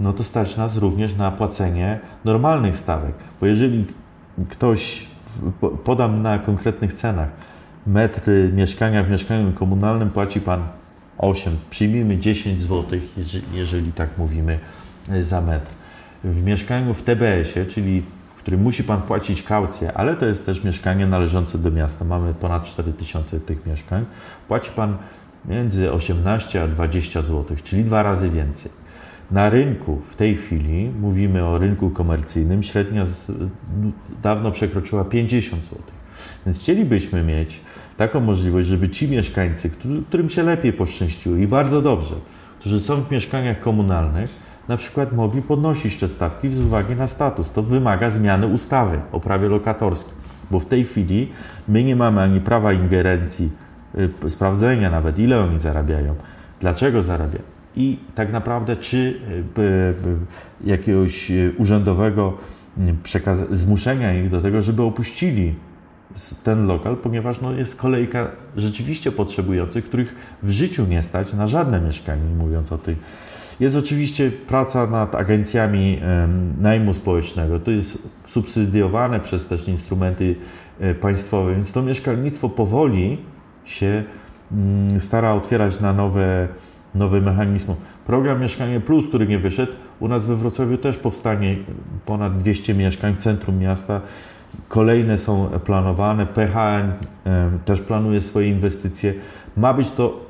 [0.00, 3.14] no to stać nas również na płacenie normalnych stawek.
[3.40, 3.84] Bo jeżeli
[4.48, 5.06] ktoś,
[5.84, 7.28] podam na konkretnych cenach,
[7.86, 10.62] metr mieszkania w mieszkaniu komunalnym płaci Pan
[11.18, 13.00] 8, przyjmijmy 10 zł,
[13.54, 14.58] jeżeli tak mówimy,
[15.08, 15.70] e, za metr.
[16.24, 18.02] W mieszkaniu w TBS-ie, czyli
[18.44, 22.64] którym musi Pan płacić kaucję, ale to jest też mieszkanie należące do miasta, mamy ponad
[22.64, 24.04] 4000 tych mieszkań,
[24.48, 24.96] płaci Pan
[25.44, 28.70] między 18 a 20 zł, czyli dwa razy więcej.
[29.30, 33.32] Na rynku w tej chwili, mówimy o rynku komercyjnym, średnia z,
[34.22, 35.78] dawno przekroczyła 50 zł.
[36.46, 37.60] Więc chcielibyśmy mieć
[37.96, 39.70] taką możliwość, żeby ci mieszkańcy,
[40.08, 42.14] którym się lepiej poszczęściło i bardzo dobrze,
[42.60, 44.30] którzy są w mieszkaniach komunalnych,
[44.68, 47.50] na przykład mogli podnosić te stawki z uwagi na status.
[47.50, 50.14] To wymaga zmiany ustawy o prawie lokatorskim,
[50.50, 51.32] bo w tej chwili
[51.68, 53.50] my nie mamy ani prawa ingerencji,
[54.24, 56.14] y, sprawdzenia nawet, ile oni zarabiają,
[56.60, 59.94] dlaczego zarabiają i tak naprawdę czy y, y,
[60.64, 62.38] jakiegoś urzędowego
[63.50, 65.54] zmuszenia ich do tego, żeby opuścili
[66.44, 71.80] ten lokal, ponieważ no, jest kolejka rzeczywiście potrzebujących, których w życiu nie stać na żadne
[71.80, 72.98] mieszkanie, mówiąc o tych.
[73.60, 76.00] Jest oczywiście praca nad agencjami
[76.60, 77.60] najmu społecznego.
[77.60, 80.36] To jest subsydiowane przez też instrumenty
[80.80, 83.18] e, państwowe, więc to mieszkalnictwo powoli
[83.64, 84.04] się
[84.52, 86.48] mm, stara otwierać na nowe,
[86.94, 87.74] nowe mechanizmy.
[88.06, 91.56] Program Mieszkanie Plus, który nie wyszedł, u nas we Wrocławiu też powstanie
[92.06, 94.00] ponad 200 mieszkań w centrum miasta
[94.68, 96.26] Kolejne są planowane.
[96.26, 96.92] PHN
[97.64, 99.14] też planuje swoje inwestycje.
[99.56, 100.20] Ma być to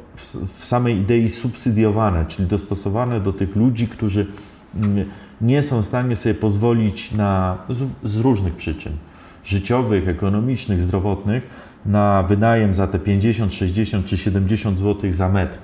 [0.56, 4.26] w samej idei subsydiowane, czyli dostosowane do tych ludzi, którzy
[4.76, 5.10] mm,
[5.40, 8.92] nie są w stanie sobie pozwolić na, z, z różnych przyczyn
[9.44, 11.46] życiowych, ekonomicznych, zdrowotnych
[11.86, 15.58] na wynajem za te 50, 60 czy 70 zł za metr,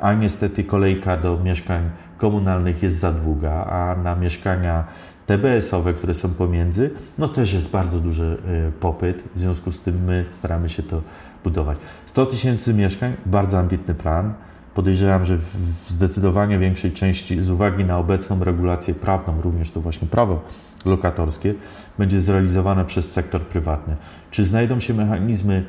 [0.00, 4.84] a niestety kolejka do mieszkań komunalnych jest za długa, a na mieszkania
[5.26, 8.38] TBS-owe, które są pomiędzy, no też jest bardzo duży
[8.68, 11.02] y, popyt, w związku z tym my staramy się to
[11.48, 11.78] budować.
[12.06, 14.34] 100 tysięcy mieszkań, bardzo ambitny plan.
[14.74, 15.56] Podejrzewam, że w
[15.88, 20.40] zdecydowanie większej części, z uwagi na obecną regulację prawną, również to właśnie prawo
[20.84, 21.54] lokatorskie,
[21.98, 23.96] będzie zrealizowane przez sektor prywatny.
[24.30, 25.64] Czy znajdą się mechanizmy,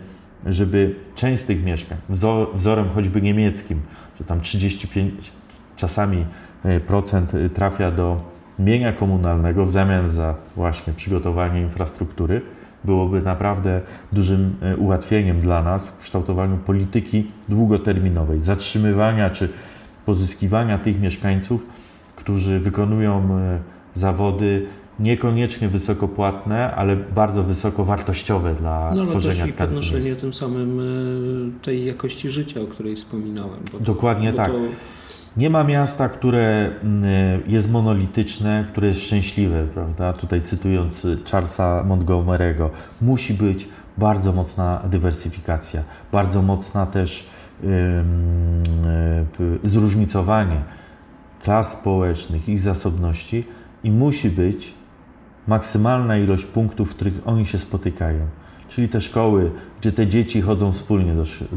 [0.45, 3.81] żeby część z tych mieszkań, wzor, wzorem choćby niemieckim,
[4.19, 5.31] że tam 35
[5.75, 6.25] czasami
[6.65, 8.21] y, procent y, trafia do
[8.59, 12.41] mienia komunalnego w zamian za właśnie przygotowanie infrastruktury,
[12.83, 13.81] byłoby naprawdę
[14.13, 19.49] dużym e, ułatwieniem dla nas w kształtowaniu polityki długoterminowej, zatrzymywania czy
[20.05, 21.65] pozyskiwania tych mieszkańców,
[22.15, 23.59] którzy wykonują e,
[23.93, 24.65] zawody
[24.99, 31.63] niekoniecznie wysokopłatne, ale bardzo wysokowartościowe dla no, ale tworzenia też i podnoszenie tym samym e,
[31.63, 33.59] tej jakości życia, o której wspominałem.
[33.71, 34.51] To, Dokładnie tak.
[34.51, 34.57] To...
[35.39, 37.03] Nie ma miasta, które mm,
[37.47, 40.13] jest monolityczne, które jest szczęśliwe, prawda?
[40.13, 42.69] Tutaj cytując Charlesa Montgomery'ego,
[43.01, 43.67] musi być
[43.97, 47.29] bardzo mocna dywersyfikacja, bardzo mocna też
[47.63, 47.69] yy,
[49.63, 50.61] zróżnicowanie
[51.43, 53.43] klas społecznych, ich zasobności
[53.83, 54.73] i musi być
[55.47, 58.19] maksymalna ilość punktów, w których oni się spotykają.
[58.69, 59.51] Czyli te szkoły,
[59.81, 61.13] gdzie te dzieci chodzą wspólnie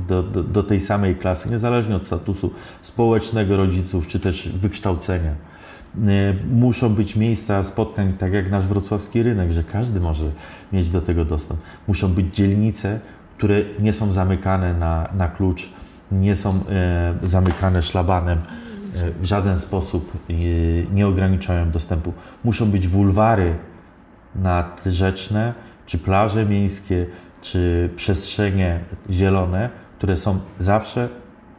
[0.09, 2.51] do, do, do tej samej klasy, niezależnie od statusu
[2.83, 5.31] społecznego rodziców, czy też wykształcenia.
[5.31, 10.25] E, muszą być miejsca spotkań, tak jak nasz wrocławski rynek, że każdy może
[10.73, 11.61] mieć do tego dostęp.
[11.89, 13.01] Muszą być dzielnice,
[13.37, 15.69] które nie są zamykane na, na klucz,
[16.13, 20.35] nie są e, zamykane szlabanem, e, w żaden sposób e,
[20.95, 22.13] nie ograniczają dostępu.
[22.45, 23.55] Muszą być bulwary
[24.35, 25.55] nadrzeczne,
[25.87, 27.07] czy plaże miejskie,
[27.43, 28.81] czy przestrzenie
[29.11, 31.09] zielone, które są zawsze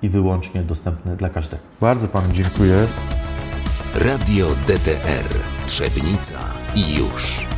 [0.02, 1.64] i wyłącznie dostępne dla każdego.
[1.82, 2.88] Bardzo Panu dziękuję.
[3.96, 6.40] Radio DTR Trzebnica
[6.76, 7.53] i już.